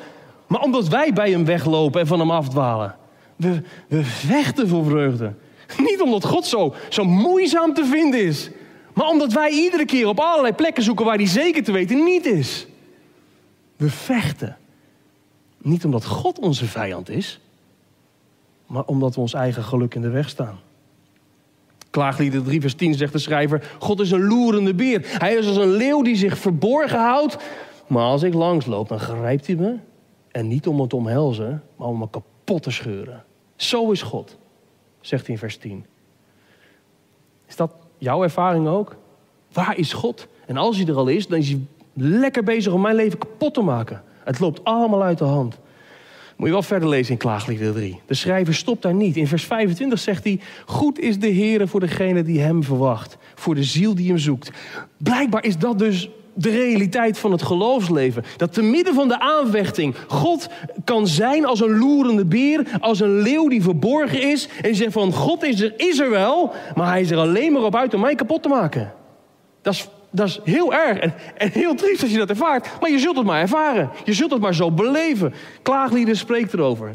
Maar 0.48 0.62
omdat 0.62 0.88
wij 0.88 1.14
bij 1.14 1.32
Hem 1.32 1.46
weglopen 1.46 2.02
en 2.02 2.08
van 2.08 2.20
Hem 2.20 2.32
afdwalen. 2.32 2.96
We, 3.36 3.62
we 3.88 4.04
vechten 4.04 4.68
voor 4.68 4.86
vreugde. 4.86 5.34
Niet 5.90 6.02
omdat 6.02 6.26
God 6.26 6.46
zo, 6.46 6.74
zo 6.90 7.04
moeizaam 7.04 7.74
te 7.74 7.86
vinden 7.86 8.26
is. 8.26 8.50
Maar 8.94 9.08
omdat 9.08 9.34
wij 9.34 9.50
iedere 9.50 9.86
keer 9.86 10.08
op 10.08 10.20
allerlei 10.20 10.54
plekken 10.54 10.84
zoeken 10.84 11.06
waar 11.06 11.16
Hij 11.18 11.28
zeker 11.28 11.64
te 11.64 11.72
weten 11.72 12.04
niet 12.04 12.26
is. 12.26 12.68
We 13.76 13.90
vechten. 13.90 14.58
Niet 15.64 15.86
omdat 15.86 16.06
God 16.06 16.40
onze 16.40 16.66
vijand 16.66 17.10
is, 17.10 17.40
maar 18.68 18.84
omdat 18.86 19.16
we 19.16 19.22
ons 19.22 19.34
eigen 19.34 19.64
geluk 19.64 19.96
in 19.96 20.02
de 20.02 20.10
weg 20.10 20.30
staan. 20.30 20.60
Klaaglieden 21.90 22.44
3 22.44 22.62
vers 22.62 22.76
10 22.76 22.94
zegt 22.94 23.14
de 23.14 23.20
schrijver, 23.20 23.76
God 23.80 24.00
is 24.00 24.12
een 24.12 24.28
loerende 24.28 24.74
beer. 24.74 25.02
Hij 25.04 25.34
is 25.34 25.48
als 25.48 25.58
een 25.58 25.72
leeuw 25.72 26.02
die 26.02 26.16
zich 26.16 26.38
verborgen 26.38 27.00
houdt. 27.00 27.38
Maar 27.88 28.04
als 28.04 28.24
ik 28.24 28.34
langsloop, 28.34 28.88
dan 28.88 29.00
grijpt 29.00 29.48
hij 29.48 29.56
me. 29.56 29.78
En 30.32 30.48
niet 30.48 30.68
om 30.68 30.76
me 30.76 30.88
omhelzen, 30.88 31.64
maar 31.76 31.88
om 31.88 31.98
me 31.98 32.10
kapot 32.10 32.64
te 32.64 32.72
scheuren. 32.72 33.24
Zo 33.56 33.92
is 33.92 34.02
God, 34.02 34.38
zegt 35.02 35.26
hij 35.26 35.34
in 35.36 35.40
vers 35.40 35.58
10. 35.58 35.86
Is 37.48 37.56
dat 37.56 37.74
jouw 37.98 38.24
ervaring 38.24 38.68
ook? 38.68 38.96
Waar 39.52 39.78
is 39.78 39.94
God? 39.94 40.28
En 40.46 40.58
als 40.58 40.78
hij 40.78 40.88
er 40.88 40.96
al 40.96 41.08
is, 41.08 41.28
dan 41.28 41.38
is 41.38 41.50
hij 41.50 41.60
lekker 41.94 42.44
bezig 42.44 42.74
om 42.74 42.82
mijn 42.82 42.96
leven 42.96 43.18
kapot 43.18 43.54
te 43.54 43.62
maken. 43.62 44.04
Het 44.24 44.40
loopt 44.40 44.64
allemaal 44.64 45.04
uit 45.04 45.18
de 45.18 45.24
hand. 45.24 45.60
Moet 46.36 46.48
je 46.48 46.54
wel 46.54 46.64
verder 46.64 46.90
lezen 46.90 47.12
in 47.12 47.18
Klaagliederen 47.18 47.74
3. 47.74 48.00
De 48.06 48.14
schrijver 48.14 48.54
stopt 48.54 48.82
daar 48.82 48.94
niet. 48.94 49.18
In 49.18 49.28
vers 49.28 49.44
25 49.46 50.00
zegt 50.00 50.24
hij: 50.24 50.40
Goed 50.66 51.00
is 51.00 51.20
de 51.20 51.28
Heer 51.28 51.68
voor 51.68 51.80
degene 51.80 52.24
die 52.24 52.40
hem 52.40 52.64
verwacht, 52.64 53.18
voor 53.36 53.56
de 53.56 53.64
ziel 53.64 53.96
die 53.96 54.08
hem 54.08 54.18
zoekt. 54.18 54.52
Blijkbaar 54.98 55.44
is 55.44 55.58
dat 55.58 55.80
dus 55.80 56.10
de 56.34 56.50
realiteit 56.50 57.18
van 57.18 57.32
het 57.32 57.42
geloofsleven. 57.42 58.24
Dat 58.38 58.54
te 58.54 58.62
midden 58.62 58.94
van 58.94 59.08
de 59.08 59.20
aanvechting 59.20 59.96
God 60.08 60.50
kan 60.84 61.08
zijn 61.08 61.46
als 61.46 61.62
een 61.62 61.78
loerende 61.78 62.26
beer, 62.26 62.68
als 62.80 63.00
een 63.00 63.22
leeuw 63.22 63.48
die 63.48 63.62
verborgen 63.62 64.22
is. 64.32 64.48
En 64.62 64.76
zegt 64.76 64.94
van 64.94 65.14
God 65.14 65.44
is 65.44 65.62
er, 65.62 65.74
is 65.78 66.00
er 66.00 66.10
wel, 66.10 66.54
maar 66.76 66.88
hij 66.88 67.02
is 67.02 67.12
er 67.12 67.18
alleen 67.18 67.54
maar 67.54 67.64
op 67.64 67.76
uit 67.76 67.94
om 67.94 68.02
mij 68.02 68.16
kapot 68.16 68.44
te 68.44 68.50
maken. 68.50 68.94
Dat 69.62 69.74
is 69.74 69.90
dat 70.14 70.28
is 70.28 70.40
heel 70.44 70.74
erg 70.74 71.00
en, 71.00 71.14
en, 71.38 71.52
heel 71.52 71.76
triest 71.76 72.02
als 72.02 72.12
je 72.12 72.18
dat 72.18 72.30
ervaart. 72.30 72.70
Maar 72.82 72.90
je 72.90 73.00
zult 73.00 73.18
het 73.18 73.26
maar 73.26 73.42
ervaren. 73.42 73.90
Je 74.04 74.14
zult 74.14 74.32
het 74.32 74.42
maar 74.42 74.56
zo 74.56 74.72
beleven. 74.72 75.34
Klaaglieden 75.62 76.18
spreekt 76.18 76.54
erover. 76.54 76.92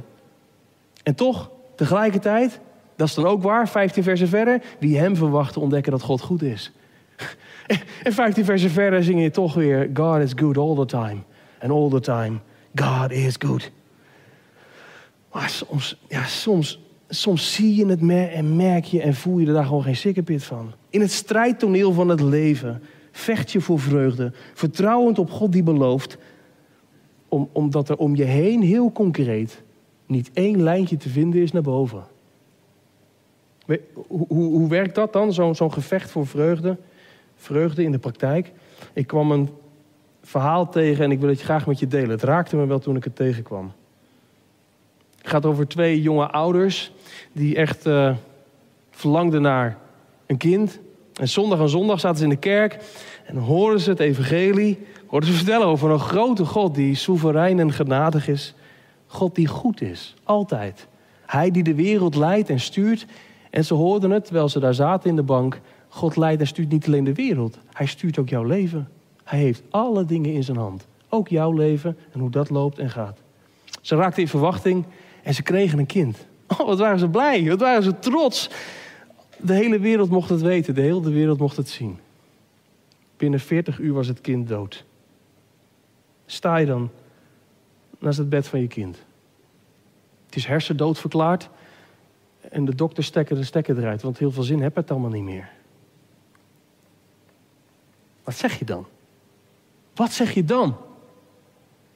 En 1.02 1.14
toch, 1.14 1.50
Tegelijkertijd, 1.78 2.60
dat 2.96 3.08
is 3.08 3.14
dan 3.14 3.26
ook 3.26 3.42
waar, 3.42 3.68
15 3.68 4.02
versen 4.02 4.28
verder, 4.28 4.62
wie 4.78 4.98
hem 4.98 5.16
verwachten 5.16 5.60
ontdekken 5.60 5.92
dat 5.92 6.02
God 6.02 6.20
goed 6.20 6.42
is. 6.42 6.72
En 8.02 8.12
15 8.12 8.44
versen 8.44 8.70
verder 8.70 9.04
zing 9.04 9.22
je 9.22 9.30
toch 9.30 9.54
weer, 9.54 9.90
God 9.94 10.18
is 10.18 10.32
good 10.36 10.58
all 10.58 10.74
the 10.74 10.84
time. 10.84 11.16
And 11.60 11.72
all 11.72 11.88
the 11.88 12.00
time, 12.00 12.38
God 12.74 13.10
is 13.10 13.36
good. 13.38 13.70
Maar 15.32 15.48
soms, 15.48 16.00
ja, 16.08 16.24
soms, 16.24 16.80
soms 17.08 17.54
zie 17.54 17.74
je 17.74 17.86
het 17.86 18.00
en 18.32 18.56
merk 18.56 18.84
je 18.84 19.02
en 19.02 19.14
voel 19.14 19.38
je 19.38 19.46
er 19.46 19.52
daar 19.52 19.64
gewoon 19.64 19.82
geen 19.82 19.96
sikkepit 19.96 20.44
van. 20.44 20.72
In 20.90 21.00
het 21.00 21.12
strijdtoneel 21.12 21.92
van 21.92 22.08
het 22.08 22.20
leven 22.20 22.82
vecht 23.18 23.52
je 23.52 23.60
voor 23.60 23.80
vreugde, 23.80 24.32
vertrouwend 24.54 25.18
op 25.18 25.30
God 25.30 25.52
die 25.52 25.62
belooft, 25.62 26.18
om, 27.28 27.48
omdat 27.52 27.88
er 27.88 27.96
om 27.96 28.16
je 28.16 28.24
heen 28.24 28.62
heel 28.62 28.92
concreet 28.92 29.62
niet 30.06 30.30
één 30.32 30.62
lijntje 30.62 30.96
te 30.96 31.08
vinden 31.08 31.42
is 31.42 31.52
naar 31.52 31.62
boven. 31.62 32.04
Hoe, 33.66 34.24
hoe, 34.28 34.44
hoe 34.52 34.68
werkt 34.68 34.94
dat 34.94 35.12
dan, 35.12 35.32
zo'n 35.32 35.72
gevecht 35.72 36.10
voor 36.10 36.26
vreugde? 36.26 36.76
Vreugde 37.36 37.82
in 37.82 37.92
de 37.92 37.98
praktijk. 37.98 38.52
Ik 38.92 39.06
kwam 39.06 39.30
een 39.30 39.48
verhaal 40.22 40.68
tegen 40.68 41.04
en 41.04 41.10
ik 41.10 41.20
wil 41.20 41.28
het 41.28 41.40
graag 41.40 41.66
met 41.66 41.78
je 41.78 41.86
delen. 41.86 42.10
Het 42.10 42.22
raakte 42.22 42.56
me 42.56 42.66
wel 42.66 42.78
toen 42.78 42.96
ik 42.96 43.04
het 43.04 43.16
tegenkwam. 43.16 43.72
Het 45.18 45.28
gaat 45.28 45.46
over 45.46 45.68
twee 45.68 46.02
jonge 46.02 46.30
ouders 46.30 46.92
die 47.32 47.56
echt 47.56 47.86
uh, 47.86 48.16
verlangden 48.90 49.42
naar 49.42 49.78
een 50.26 50.36
kind. 50.36 50.78
En 51.18 51.28
zondag 51.28 51.60
en 51.60 51.68
zondag 51.68 52.00
zaten 52.00 52.18
ze 52.18 52.24
in 52.24 52.30
de 52.30 52.36
kerk 52.36 52.78
en 53.28 53.36
hoorden 53.36 53.80
ze 53.80 53.90
het 53.90 54.00
evangelie. 54.00 54.78
Hoorden 55.06 55.28
ze 55.28 55.34
vertellen 55.34 55.66
over 55.66 55.90
een 55.90 55.98
grote 55.98 56.44
God 56.44 56.74
die 56.74 56.94
soeverein 56.94 57.58
en 57.58 57.72
genadig 57.72 58.28
is. 58.28 58.54
God 59.06 59.34
die 59.34 59.46
goed 59.46 59.80
is, 59.80 60.14
altijd. 60.24 60.86
Hij 61.26 61.50
die 61.50 61.62
de 61.62 61.74
wereld 61.74 62.14
leidt 62.14 62.48
en 62.48 62.60
stuurt. 62.60 63.06
En 63.50 63.64
ze 63.64 63.74
hoorden 63.74 64.10
het 64.10 64.24
terwijl 64.24 64.48
ze 64.48 64.60
daar 64.60 64.74
zaten 64.74 65.10
in 65.10 65.16
de 65.16 65.22
bank. 65.22 65.60
God 65.88 66.16
leidt 66.16 66.40
en 66.40 66.46
stuurt 66.46 66.70
niet 66.70 66.86
alleen 66.86 67.04
de 67.04 67.14
wereld. 67.14 67.58
Hij 67.72 67.86
stuurt 67.86 68.18
ook 68.18 68.28
jouw 68.28 68.44
leven. 68.44 68.88
Hij 69.24 69.38
heeft 69.38 69.62
alle 69.70 70.04
dingen 70.04 70.32
in 70.32 70.44
zijn 70.44 70.56
hand. 70.56 70.86
Ook 71.08 71.28
jouw 71.28 71.52
leven 71.52 71.96
en 72.12 72.20
hoe 72.20 72.30
dat 72.30 72.50
loopt 72.50 72.78
en 72.78 72.90
gaat. 72.90 73.18
Ze 73.80 73.96
raakten 73.96 74.22
in 74.22 74.28
verwachting 74.28 74.84
en 75.22 75.34
ze 75.34 75.42
kregen 75.42 75.78
een 75.78 75.86
kind. 75.86 76.26
Oh, 76.58 76.66
wat 76.66 76.78
waren 76.78 76.98
ze 76.98 77.08
blij, 77.08 77.48
wat 77.48 77.60
waren 77.60 77.82
ze 77.82 77.98
trots. 77.98 78.50
De 79.38 79.54
hele 79.54 79.78
wereld 79.78 80.10
mocht 80.10 80.28
het 80.28 80.40
weten, 80.40 80.74
de 80.74 80.80
hele 80.80 81.10
wereld 81.10 81.38
mocht 81.38 81.56
het 81.56 81.68
zien. 81.68 81.98
Binnen 83.18 83.40
40 83.40 83.78
uur 83.78 83.92
was 83.92 84.06
het 84.06 84.20
kind 84.20 84.48
dood. 84.48 84.84
Sta 86.26 86.56
je 86.56 86.66
dan 86.66 86.90
naast 87.98 88.18
het 88.18 88.28
bed 88.28 88.48
van 88.48 88.60
je 88.60 88.66
kind? 88.66 89.04
Het 90.26 90.36
is 90.36 90.46
hersendood 90.46 90.98
verklaard 90.98 91.48
en 92.40 92.64
de 92.64 92.74
dokter 92.74 93.04
stekken 93.04 93.36
de 93.36 93.44
stekker 93.44 93.78
eruit, 93.78 94.02
want 94.02 94.18
heel 94.18 94.30
veel 94.30 94.42
zin 94.42 94.62
heb 94.62 94.76
het 94.76 94.90
allemaal 94.90 95.10
niet 95.10 95.22
meer. 95.22 95.50
Wat 98.24 98.34
zeg 98.34 98.58
je 98.58 98.64
dan? 98.64 98.86
Wat 99.94 100.12
zeg 100.12 100.32
je 100.32 100.44
dan? 100.44 100.76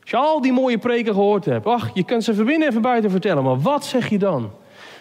Als 0.00 0.10
je 0.10 0.16
al 0.16 0.40
die 0.40 0.52
mooie 0.52 0.78
preken 0.78 1.14
gehoord 1.14 1.44
hebt, 1.44 1.66
ach, 1.66 1.94
je 1.94 2.04
kunt 2.04 2.24
ze 2.24 2.34
van 2.34 2.44
binnen 2.44 2.66
en 2.66 2.72
van 2.72 2.82
buiten 2.82 3.10
vertellen, 3.10 3.44
maar 3.44 3.60
wat 3.60 3.84
zeg 3.84 4.08
je 4.08 4.18
dan? 4.18 4.50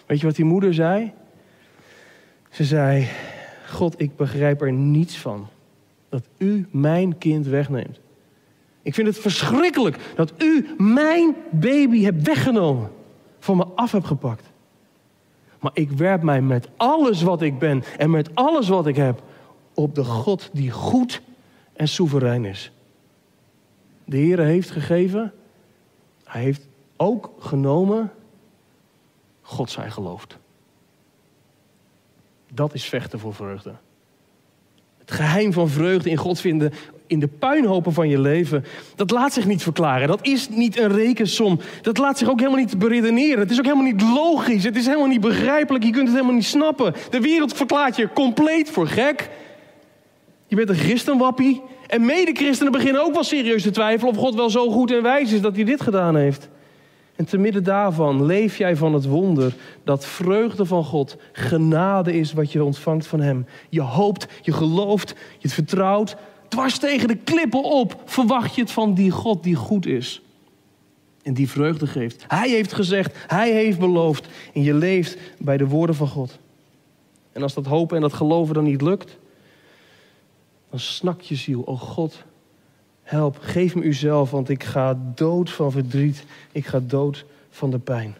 Weet 0.06 0.20
je 0.20 0.26
wat 0.26 0.36
die 0.36 0.44
moeder 0.44 0.74
zei? 0.74 1.12
Ze 2.50 2.64
zei: 2.64 3.08
God, 3.68 4.00
ik 4.00 4.16
begrijp 4.16 4.62
er 4.62 4.72
niets 4.72 5.18
van 5.18 5.48
dat 6.12 6.28
u 6.38 6.68
mijn 6.70 7.18
kind 7.18 7.46
wegneemt. 7.46 8.00
Ik 8.82 8.94
vind 8.94 9.06
het 9.06 9.18
verschrikkelijk 9.18 9.98
dat 10.14 10.32
u 10.38 10.74
mijn 10.78 11.36
baby 11.50 12.02
hebt 12.02 12.26
weggenomen, 12.26 12.90
van 13.38 13.56
me 13.56 13.64
af 13.74 13.92
hebt 13.92 14.06
gepakt. 14.06 14.50
Maar 15.60 15.70
ik 15.74 15.90
werp 15.90 16.22
mij 16.22 16.42
met 16.42 16.68
alles 16.76 17.22
wat 17.22 17.42
ik 17.42 17.58
ben 17.58 17.82
en 17.98 18.10
met 18.10 18.34
alles 18.34 18.68
wat 18.68 18.86
ik 18.86 18.96
heb 18.96 19.22
op 19.74 19.94
de 19.94 20.04
God 20.04 20.50
die 20.52 20.70
goed 20.70 21.22
en 21.72 21.88
soeverein 21.88 22.44
is. 22.44 22.72
De 24.04 24.16
Heer 24.16 24.38
heeft 24.38 24.70
gegeven, 24.70 25.32
hij 26.24 26.42
heeft 26.42 26.66
ook 26.96 27.30
genomen, 27.38 28.12
God 29.40 29.70
zij 29.70 29.90
geloofd. 29.90 30.38
Dat 32.52 32.74
is 32.74 32.84
vechten 32.84 33.18
voor 33.18 33.34
vreugde. 33.34 33.74
Het 35.04 35.10
geheim 35.10 35.52
van 35.52 35.68
vreugde 35.68 36.10
in 36.10 36.16
God 36.16 36.40
vinden 36.40 36.72
in 37.12 37.18
de 37.18 37.28
puinhopen 37.28 37.92
van 37.92 38.08
je 38.08 38.20
leven, 38.20 38.64
dat 38.96 39.10
laat 39.10 39.32
zich 39.32 39.46
niet 39.46 39.62
verklaren. 39.62 40.08
Dat 40.08 40.26
is 40.26 40.48
niet 40.48 40.78
een 40.78 40.92
rekensom. 40.92 41.60
Dat 41.82 41.98
laat 41.98 42.18
zich 42.18 42.30
ook 42.30 42.38
helemaal 42.38 42.60
niet 42.60 42.78
beredeneren. 42.78 43.38
Het 43.38 43.50
is 43.50 43.58
ook 43.58 43.64
helemaal 43.64 43.92
niet 43.92 44.02
logisch. 44.02 44.64
Het 44.64 44.76
is 44.76 44.86
helemaal 44.86 45.06
niet 45.06 45.20
begrijpelijk. 45.20 45.84
Je 45.84 45.90
kunt 45.90 46.06
het 46.06 46.14
helemaal 46.14 46.34
niet 46.34 46.44
snappen. 46.44 46.94
De 47.10 47.20
wereld 47.20 47.54
verklaart 47.54 47.96
je 47.96 48.08
compleet 48.14 48.70
voor 48.70 48.86
gek. 48.86 49.28
Je 50.46 50.56
bent 50.56 50.68
een 50.68 50.74
christenwappie. 50.74 51.62
En 51.86 52.04
mede-christenen 52.04 52.72
beginnen 52.72 53.04
ook 53.04 53.12
wel 53.14 53.24
serieus 53.24 53.62
te 53.62 53.70
twijfelen 53.70 54.12
of 54.12 54.18
God 54.18 54.34
wel 54.34 54.50
zo 54.50 54.70
goed 54.70 54.90
en 54.90 55.02
wijs 55.02 55.32
is 55.32 55.40
dat 55.40 55.54
hij 55.54 55.64
dit 55.64 55.80
gedaan 55.80 56.16
heeft. 56.16 56.48
En 57.16 57.24
te 57.24 57.38
midden 57.38 57.64
daarvan 57.64 58.24
leef 58.24 58.58
jij 58.58 58.76
van 58.76 58.94
het 58.94 59.06
wonder 59.06 59.54
dat 59.84 60.06
vreugde 60.06 60.64
van 60.64 60.84
God 60.84 61.16
genade 61.32 62.12
is 62.12 62.32
wat 62.32 62.52
je 62.52 62.64
ontvangt 62.64 63.06
van 63.06 63.20
Hem. 63.20 63.46
Je 63.68 63.80
hoopt, 63.80 64.26
je 64.42 64.52
gelooft, 64.52 65.08
je 65.08 65.16
het 65.40 65.52
vertrouwt. 65.52 66.16
Dwars 66.48 66.78
tegen 66.78 67.08
de 67.08 67.16
klippen 67.16 67.62
op 67.62 68.02
verwacht 68.04 68.54
je 68.54 68.60
het 68.60 68.70
van 68.70 68.94
die 68.94 69.10
God 69.10 69.42
die 69.42 69.54
goed 69.54 69.86
is. 69.86 70.22
En 71.22 71.34
die 71.34 71.50
vreugde 71.50 71.86
geeft. 71.86 72.24
Hij 72.28 72.50
heeft 72.50 72.72
gezegd, 72.72 73.16
Hij 73.26 73.52
heeft 73.52 73.78
beloofd. 73.78 74.26
En 74.54 74.62
je 74.62 74.74
leeft 74.74 75.16
bij 75.38 75.56
de 75.56 75.66
woorden 75.66 75.96
van 75.96 76.08
God. 76.08 76.38
En 77.32 77.42
als 77.42 77.54
dat 77.54 77.66
hopen 77.66 77.96
en 77.96 78.02
dat 78.02 78.12
geloven 78.12 78.54
dan 78.54 78.64
niet 78.64 78.82
lukt, 78.82 79.18
dan 80.70 80.80
snakt 80.80 81.26
je 81.26 81.34
ziel, 81.34 81.60
oh 81.60 81.80
God, 81.80 82.24
help, 83.02 83.38
geef 83.40 83.74
me 83.74 83.82
uzelf, 83.82 84.30
want 84.30 84.48
ik 84.48 84.64
ga 84.64 84.98
dood 85.14 85.50
van 85.50 85.72
verdriet, 85.72 86.24
ik 86.52 86.66
ga 86.66 86.80
dood 86.86 87.24
van 87.50 87.70
de 87.70 87.78
pijn. 87.78 88.14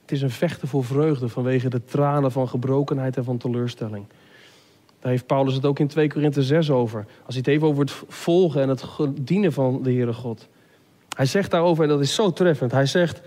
Het 0.00 0.18
is 0.18 0.22
een 0.22 0.30
vechten 0.30 0.68
voor 0.68 0.84
vreugde 0.84 1.28
vanwege 1.28 1.68
de 1.68 1.84
tranen 1.84 2.32
van 2.32 2.48
gebrokenheid 2.48 3.16
en 3.16 3.24
van 3.24 3.36
teleurstelling. 3.38 4.04
Daar 5.00 5.10
heeft 5.10 5.26
Paulus 5.26 5.54
het 5.54 5.64
ook 5.64 5.78
in 5.78 5.88
2 5.88 6.08
Korinthe 6.08 6.42
6 6.42 6.70
over. 6.70 6.98
Als 6.98 7.34
hij 7.34 7.36
het 7.36 7.46
heeft 7.46 7.62
over 7.62 7.80
het 7.80 8.02
volgen 8.08 8.62
en 8.62 8.68
het 8.68 8.84
dienen 9.20 9.52
van 9.52 9.82
de 9.82 9.92
Heere 9.92 10.12
God. 10.12 10.48
Hij 11.16 11.26
zegt 11.26 11.50
daarover, 11.50 11.82
en 11.82 11.88
dat 11.88 12.00
is 12.00 12.14
zo 12.14 12.32
treffend. 12.32 12.72
Hij 12.72 12.86
zegt 12.86 13.20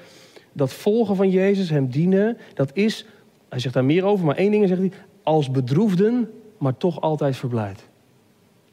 dat 0.52 0.74
volgen 0.74 1.16
van 1.16 1.30
Jezus, 1.30 1.70
hem 1.70 1.88
dienen, 1.88 2.38
dat 2.54 2.70
is, 2.74 3.06
hij 3.50 3.60
zegt 3.60 3.74
daar 3.74 3.86
meer 3.86 4.04
over, 4.04 4.26
maar 4.26 4.36
één 4.36 4.52
ding 4.52 4.68
zegt 4.68 4.80
hij, 4.80 4.92
als 5.24 5.52
bedroefden, 5.52 6.32
maar 6.58 6.78
toch 6.78 7.02
altijd 7.02 7.36
verblijd. 7.36 7.92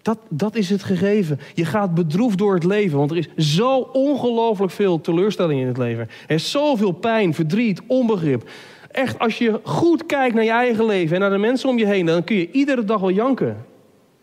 Dat, 0.02 0.18
dat 0.28 0.54
is 0.54 0.70
het 0.70 0.82
gegeven. 0.82 1.40
Je 1.54 1.64
gaat 1.64 1.94
bedroefd 1.94 2.38
door 2.38 2.54
het 2.54 2.64
leven, 2.64 2.98
want 2.98 3.10
er 3.10 3.16
is 3.16 3.54
zo 3.54 3.78
ongelooflijk 3.92 4.72
veel 4.72 5.00
teleurstelling 5.00 5.60
in 5.60 5.66
het 5.66 5.78
leven. 5.78 6.08
Er 6.26 6.34
is 6.34 6.50
zoveel 6.50 6.92
pijn, 6.92 7.34
verdriet, 7.34 7.80
onbegrip. 7.86 8.50
Echt, 8.90 9.18
als 9.18 9.38
je 9.38 9.60
goed 9.62 10.06
kijkt 10.06 10.34
naar 10.34 10.44
je 10.44 10.50
eigen 10.50 10.84
leven 10.84 11.14
en 11.14 11.20
naar 11.20 11.30
de 11.30 11.38
mensen 11.38 11.68
om 11.68 11.78
je 11.78 11.86
heen, 11.86 12.06
dan 12.06 12.24
kun 12.24 12.36
je 12.36 12.50
iedere 12.50 12.84
dag 12.84 13.00
wel 13.00 13.10
janken. 13.10 13.66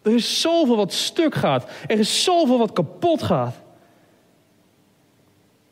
Er 0.01 0.13
is 0.13 0.41
zoveel 0.41 0.75
wat 0.75 0.93
stuk 0.93 1.35
gaat. 1.35 1.69
Er 1.87 1.99
is 1.99 2.23
zoveel 2.23 2.57
wat 2.57 2.73
kapot 2.73 3.23
gaat. 3.23 3.55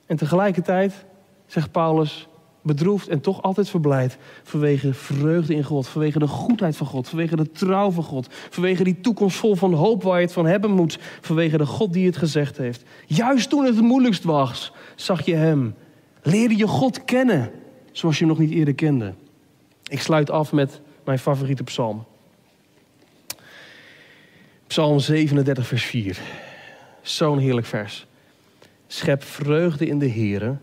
En 0.06 0.18
tegelijkertijd, 0.18 1.06
zegt 1.46 1.72
Paulus, 1.72 2.28
bedroefd 2.66 3.08
en 3.08 3.22
toch 3.22 3.42
altijd 3.42 3.70
verblijd. 3.70 4.18
Vanwege 4.44 4.94
vreugde 4.94 5.56
in 5.56 5.64
God, 5.64 5.88
vanwege 5.88 6.20
de 6.20 6.28
goedheid 6.28 6.78
van 6.78 6.88
God, 6.88 7.08
vanwege 7.08 7.36
de 7.36 7.52
trouw 7.52 7.92
van 7.92 8.04
God, 8.04 8.28
vanwege 8.50 8.84
die 8.84 9.00
toekomst 9.02 9.38
vol 9.38 9.56
van 9.56 9.74
hoop 9.74 10.04
waar 10.04 10.20
je 10.20 10.26
het 10.26 10.34
van 10.34 10.46
hebben 10.46 10.72
moet, 10.72 11.00
vanwege 11.22 11.58
de 11.58 11.66
God 11.66 11.94
die 11.94 12.06
het 12.06 12.18
gezegd 12.18 12.58
heeft. 12.58 12.84
Juist 13.06 13.50
toen 13.50 13.66
het 13.66 13.76
het 13.76 13.84
moeilijkst 13.84 14.24
was, 14.24 14.72
zag 14.96 15.26
je 15.26 15.36
Hem. 15.36 15.76
Leerde 16.22 16.58
je 16.58 16.68
God 16.68 17.04
kennen, 17.04 17.52
zoals 17.92 18.20
je 18.20 18.26
hem 18.26 18.34
nog 18.38 18.46
niet 18.46 18.52
eerder 18.52 18.76
kende. 18.76 19.14
Ik 19.88 20.02
sluit 20.02 20.30
af 20.30 20.52
met 20.52 20.82
mijn 21.04 21.20
favoriete 21.20 21.64
psalm. 21.64 22.06
Psalm 24.68 25.00
37, 25.00 25.68
vers 25.68 25.84
4. 25.84 26.20
Zo'n 27.02 27.38
heerlijk 27.38 27.68
vers. 27.68 28.08
Schep 28.88 29.24
vreugde 29.24 29.88
in 29.88 30.00
de 30.00 30.10
Here 30.10 30.58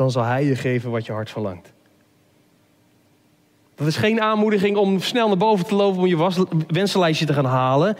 dan 0.00 0.10
zal 0.10 0.24
Hij 0.24 0.44
je 0.44 0.56
geven 0.56 0.90
wat 0.90 1.06
je 1.06 1.12
hart 1.12 1.30
verlangt. 1.30 1.72
Dat 3.74 3.86
is 3.86 3.96
geen 3.96 4.20
aanmoediging 4.20 4.76
om 4.76 5.00
snel 5.00 5.28
naar 5.28 5.36
boven 5.36 5.66
te 5.66 5.74
lopen 5.74 6.00
om 6.00 6.06
je 6.06 6.62
wensenlijstje 6.68 7.26
te 7.26 7.32
gaan 7.32 7.44
halen. 7.44 7.96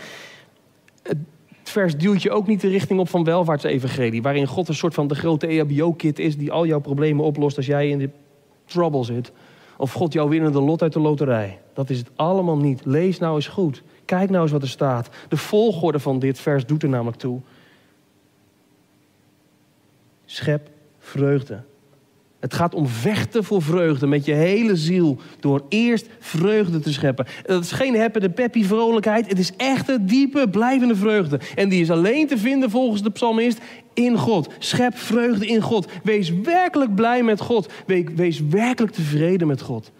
Het 1.03 1.19
vers 1.63 1.97
duwt 1.97 2.23
je 2.23 2.31
ook 2.31 2.47
niet 2.47 2.61
de 2.61 2.69
richting 2.69 3.01
op 3.01 3.09
van 3.09 3.25
welvaartsevangelie, 3.25 4.23
waarin 4.23 4.47
God 4.47 4.69
een 4.69 4.75
soort 4.75 4.95
van 4.95 5.07
de 5.07 5.15
grote 5.15 5.47
EHBO-kit 5.47 6.19
is 6.19 6.37
die 6.37 6.53
al 6.53 6.67
jouw 6.67 6.81
problemen 6.81 7.25
oplost 7.25 7.57
als 7.57 7.67
jij 7.67 7.89
in 7.89 7.99
de 7.99 8.11
trouble 8.65 9.05
zit. 9.05 9.33
Of 9.77 9.93
God 9.93 10.13
jouw 10.13 10.29
winnende 10.29 10.61
lot 10.61 10.83
uit 10.83 10.93
de 10.93 11.01
loterij. 11.01 11.59
Dat 11.73 11.91
is 11.91 11.99
het 11.99 12.11
allemaal 12.17 12.59
niet. 12.59 12.85
Lees 12.85 13.19
nou 13.19 13.35
eens 13.35 13.49
goed. 13.49 13.83
Kijk 14.05 14.31
nou 14.31 14.43
eens 14.43 14.53
wat 14.53 14.63
er 14.63 14.69
staat. 14.69 15.09
De 15.29 15.37
volgorde 15.37 15.99
van 15.99 16.19
dit 16.19 16.41
vers 16.41 16.67
doet 16.67 16.83
er 16.83 16.89
namelijk 16.89 17.19
toe. 17.19 17.41
Schep 20.25 20.69
vreugde 20.99 21.63
Het 22.41 22.55
gaat 22.55 22.75
om 22.75 22.87
vechten 22.87 23.45
voor 23.45 23.63
vreugde 23.63 24.07
met 24.07 24.25
je 24.25 24.33
hele 24.33 24.77
ziel. 24.77 25.19
Door 25.41 25.63
eerst 25.69 26.07
vreugde 26.19 26.81
te 26.81 26.93
scheppen. 26.93 27.27
Dat 27.43 27.65
is 27.65 27.73
geen 27.73 27.95
heppende 27.95 28.31
peppy 28.31 28.65
vrolijkheid. 28.65 29.29
Het 29.29 29.39
is 29.39 29.53
echte, 29.57 30.05
diepe, 30.05 30.49
blijvende 30.51 30.97
vreugde. 30.97 31.41
En 31.55 31.69
die 31.69 31.81
is 31.81 31.91
alleen 31.91 32.27
te 32.27 32.39
vinden 32.39 32.71
volgens 32.71 33.03
de 33.03 33.11
psalmist 33.11 33.59
in 33.95 34.19
God. 34.19 34.49
Schep 34.59 34.97
vreugde 34.97 35.47
in 35.47 35.61
God. 35.61 35.89
Wees 36.03 36.31
werkelijk 36.31 36.95
blij 36.95 37.23
met 37.23 37.41
God. 37.41 37.73
Wees 38.15 38.41
werkelijk 38.41 38.93
tevreden 38.93 39.47
met 39.47 39.61
God. 39.61 39.91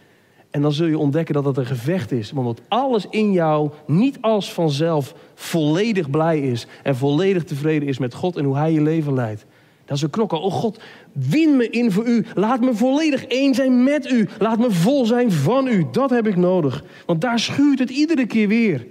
En 0.51 0.63
dan 0.63 0.73
zul 0.73 0.87
je 0.87 0.99
ontdekken 0.99 1.35
dat 1.35 1.45
het 1.45 1.57
een 1.57 1.67
gevecht 1.67 2.13
is. 2.13 2.31
Want 2.31 2.61
alles 2.69 3.07
in 3.11 3.33
jou 3.33 3.71
niet 3.87 4.19
als 4.21 4.53
vanzelf 4.53 5.15
volledig 5.35 6.11
blij 6.11 6.41
is. 6.41 6.67
En 6.83 6.97
volledig 6.97 7.45
tevreden 7.45 7.89
is 7.89 7.99
met 7.99 8.15
God 8.15 8.37
en 8.37 8.45
hoe 8.45 8.57
Hij 8.57 8.73
je 8.73 8.83
leven 8.83 9.15
leidt. 9.15 9.47
Dat 9.85 9.99
is 9.99 10.05
een 10.05 10.11
knokken. 10.11 10.41
Oh 10.41 10.53
God, 10.53 10.81
win 11.13 11.57
me 11.57 11.69
in 11.69 11.93
voor 11.93 12.07
u. 12.07 12.27
Laat 12.35 12.61
me 12.61 12.75
volledig 12.75 13.25
één 13.25 13.55
zijn 13.55 13.85
met 13.85 14.11
u. 14.11 14.29
Laat 14.39 14.59
me 14.59 14.71
vol 14.71 15.07
zijn 15.07 15.33
van 15.33 15.67
u. 15.67 15.87
Dat 15.93 16.11
heb 16.11 16.27
ik 16.27 16.37
nodig. 16.37 16.85
Want 17.07 17.21
daar 17.21 17.39
schuurt 17.39 17.79
het 17.79 17.91
iedere 17.91 18.27
keer 18.27 18.49
weer. 18.49 18.87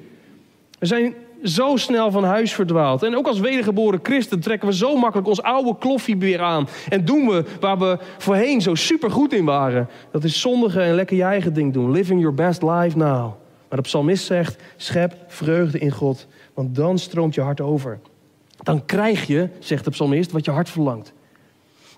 We 0.79 0.85
zijn 0.85 1.13
zo 1.43 1.75
snel 1.75 2.11
van 2.11 2.23
huis 2.23 2.53
verdwaald. 2.53 3.03
En 3.03 3.15
ook 3.15 3.27
als 3.27 3.39
wedergeboren 3.39 3.99
christen 4.03 4.39
trekken 4.39 4.67
we 4.67 4.75
zo 4.75 4.97
makkelijk 4.97 5.27
ons 5.27 5.41
oude 5.41 5.75
kloffie 5.79 6.17
weer 6.17 6.41
aan. 6.41 6.67
En 6.89 7.05
doen 7.05 7.27
we 7.27 7.45
waar 7.59 7.79
we 7.79 7.97
voorheen 8.17 8.61
zo 8.61 8.75
super 8.75 9.11
goed 9.11 9.33
in 9.33 9.45
waren. 9.45 9.87
Dat 10.11 10.23
is 10.23 10.41
zondige 10.41 10.81
en 10.81 10.95
lekker 10.95 11.17
je 11.17 11.23
eigen 11.23 11.53
ding 11.53 11.73
doen. 11.73 11.91
Living 11.91 12.19
your 12.19 12.35
best 12.35 12.61
life 12.61 12.97
now. 12.97 13.33
Maar 13.69 13.77
de 13.77 13.81
psalmist 13.81 14.25
zegt, 14.25 14.61
schep 14.77 15.15
vreugde 15.27 15.79
in 15.79 15.91
God. 15.91 16.27
Want 16.53 16.75
dan 16.75 16.97
stroomt 16.97 17.35
je 17.35 17.41
hart 17.41 17.61
over. 17.61 17.99
Dan 18.63 18.85
krijg 18.85 19.27
je, 19.27 19.49
zegt 19.59 19.83
de 19.83 19.91
psalmist, 19.91 20.31
wat 20.31 20.45
je 20.45 20.51
hart 20.51 20.69
verlangt. 20.69 21.13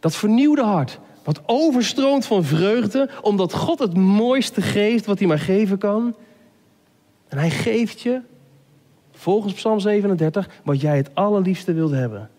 Dat 0.02 0.16
vernieuwde 0.16 0.64
hart, 0.64 1.00
wat 1.24 1.42
overstroomt 1.46 2.26
van 2.26 2.44
vreugde, 2.44 3.10
omdat 3.22 3.54
God 3.54 3.80
het 3.80 3.98
mooiste 3.98 4.62
geeft 4.62 5.06
wat 5.06 5.20
hij 5.20 5.28
maar 5.28 5.40
geven 5.40 5.78
kan. 5.78 6.16
En 7.28 7.38
hij 7.38 7.50
geeft 7.50 8.02
je, 8.02 8.22
volgens 9.12 9.54
Psalm 9.54 9.80
37, 9.80 10.50
wat 10.64 10.82
jij 10.82 10.98
het 10.98 11.16
allerliefste 11.16 11.74
wilt 11.74 11.92
hebben. 11.92 12.30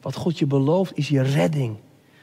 Wat 0.00 0.14
God 0.14 0.38
je 0.38 0.46
belooft 0.46 0.96
is 0.96 1.08
je 1.08 1.22
redding. 1.22 1.76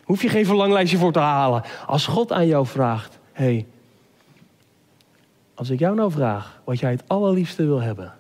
Hoef 0.04 0.22
je 0.22 0.30
geen 0.30 0.46
verlanglijstje 0.46 0.98
voor 0.98 1.12
te 1.12 1.20
halen. 1.20 1.64
Als 1.86 2.08
God 2.08 2.32
aan 2.32 2.48
jou 2.48 2.66
vraagt, 2.66 3.20
hé, 3.32 3.44
hey, 3.44 3.66
als 5.54 5.70
ik 5.70 5.80
jou 5.80 5.96
nou 5.96 6.12
vraag 6.12 6.62
wat 6.64 6.80
jij 6.80 6.92
het 6.92 7.04
allerliefste 7.08 7.66
wil 7.66 7.82
hebben, 7.82 8.14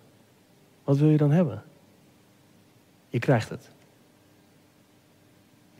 wat 0.83 0.97
wil 0.97 1.09
je 1.09 1.17
dan 1.17 1.31
hebben? 1.31 1.63
Je 3.09 3.19
krijgt 3.19 3.49
het. 3.49 3.69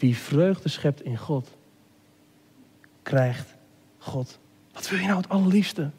Wie 0.05 0.17
vreugde 0.17 0.69
schept 0.69 1.03
in 1.03 1.17
God, 1.17 1.49
krijgt 3.01 3.55
God. 3.97 4.39
Wat 4.73 4.89
wil 4.89 4.99
je 4.99 5.05
nou 5.05 5.17
het 5.17 5.29
allerliefste? 5.29 5.89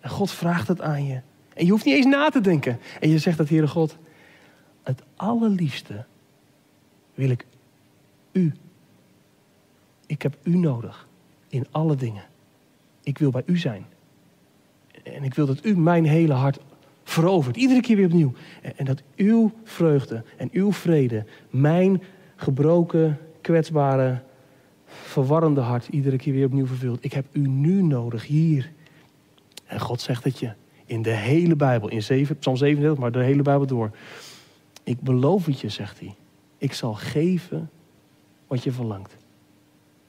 En 0.00 0.10
God 0.10 0.30
vraagt 0.30 0.68
het 0.68 0.80
aan 0.80 1.06
je. 1.06 1.20
En 1.54 1.64
je 1.64 1.70
hoeft 1.70 1.84
niet 1.84 1.94
eens 1.94 2.06
na 2.06 2.28
te 2.28 2.40
denken. 2.40 2.78
En 3.00 3.08
je 3.08 3.18
zegt 3.18 3.38
dat, 3.38 3.48
Heere 3.48 3.68
God, 3.68 3.96
het 4.82 5.02
allerliefste 5.16 6.04
wil 7.14 7.30
ik 7.30 7.46
u. 8.32 8.52
Ik 10.06 10.22
heb 10.22 10.36
u 10.42 10.56
nodig 10.56 11.08
in 11.48 11.66
alle 11.70 11.96
dingen. 11.96 12.24
Ik 13.02 13.18
wil 13.18 13.30
bij 13.30 13.42
u 13.46 13.58
zijn. 13.58 13.86
En 15.02 15.24
ik 15.24 15.34
wil 15.34 15.46
dat 15.46 15.64
u 15.64 15.76
mijn 15.78 16.04
hele 16.04 16.34
hart 16.34 16.58
verovert. 17.04 17.56
Iedere 17.56 17.80
keer 17.80 17.96
weer 17.96 18.06
opnieuw. 18.06 18.32
En 18.76 18.84
dat 18.84 19.02
uw 19.16 19.52
vreugde 19.64 20.24
en 20.36 20.48
uw 20.52 20.72
vrede 20.72 21.24
mijn 21.50 22.02
gebroken, 22.36 23.18
kwetsbare, 23.42 24.22
verwarrende 24.86 25.60
hart 25.60 25.88
iedere 25.88 26.16
keer 26.16 26.32
weer 26.32 26.46
opnieuw 26.46 26.66
vervult. 26.66 27.04
Ik 27.04 27.12
heb 27.12 27.26
u 27.32 27.48
nu 27.48 27.82
nodig, 27.82 28.26
hier. 28.26 28.72
En 29.66 29.80
God 29.80 30.00
zegt 30.00 30.24
het 30.24 30.38
je 30.38 30.52
in 30.86 31.02
de 31.02 31.10
hele 31.10 31.56
Bijbel, 31.56 31.88
in 31.88 32.02
7, 32.02 32.38
Psalm 32.38 32.56
37, 32.56 33.00
maar 33.00 33.12
de 33.12 33.18
hele 33.18 33.42
Bijbel 33.42 33.66
door. 33.66 33.90
Ik 34.84 35.00
beloof 35.00 35.46
het 35.46 35.60
je, 35.60 35.68
zegt 35.68 36.00
hij. 36.00 36.14
Ik 36.58 36.72
zal 36.72 36.94
geven 36.94 37.70
wat 38.46 38.62
je 38.62 38.72
verlangt. 38.72 39.16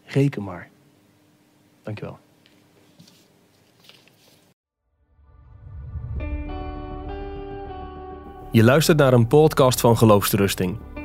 Reken 0.05 0.43
maar. 0.43 0.69
Dankjewel. 1.83 2.19
Je 8.51 8.63
luistert 8.63 8.97
naar 8.97 9.13
een 9.13 9.27
podcast 9.27 9.79
van 9.79 9.97
Geloofsterusting. 9.97 10.77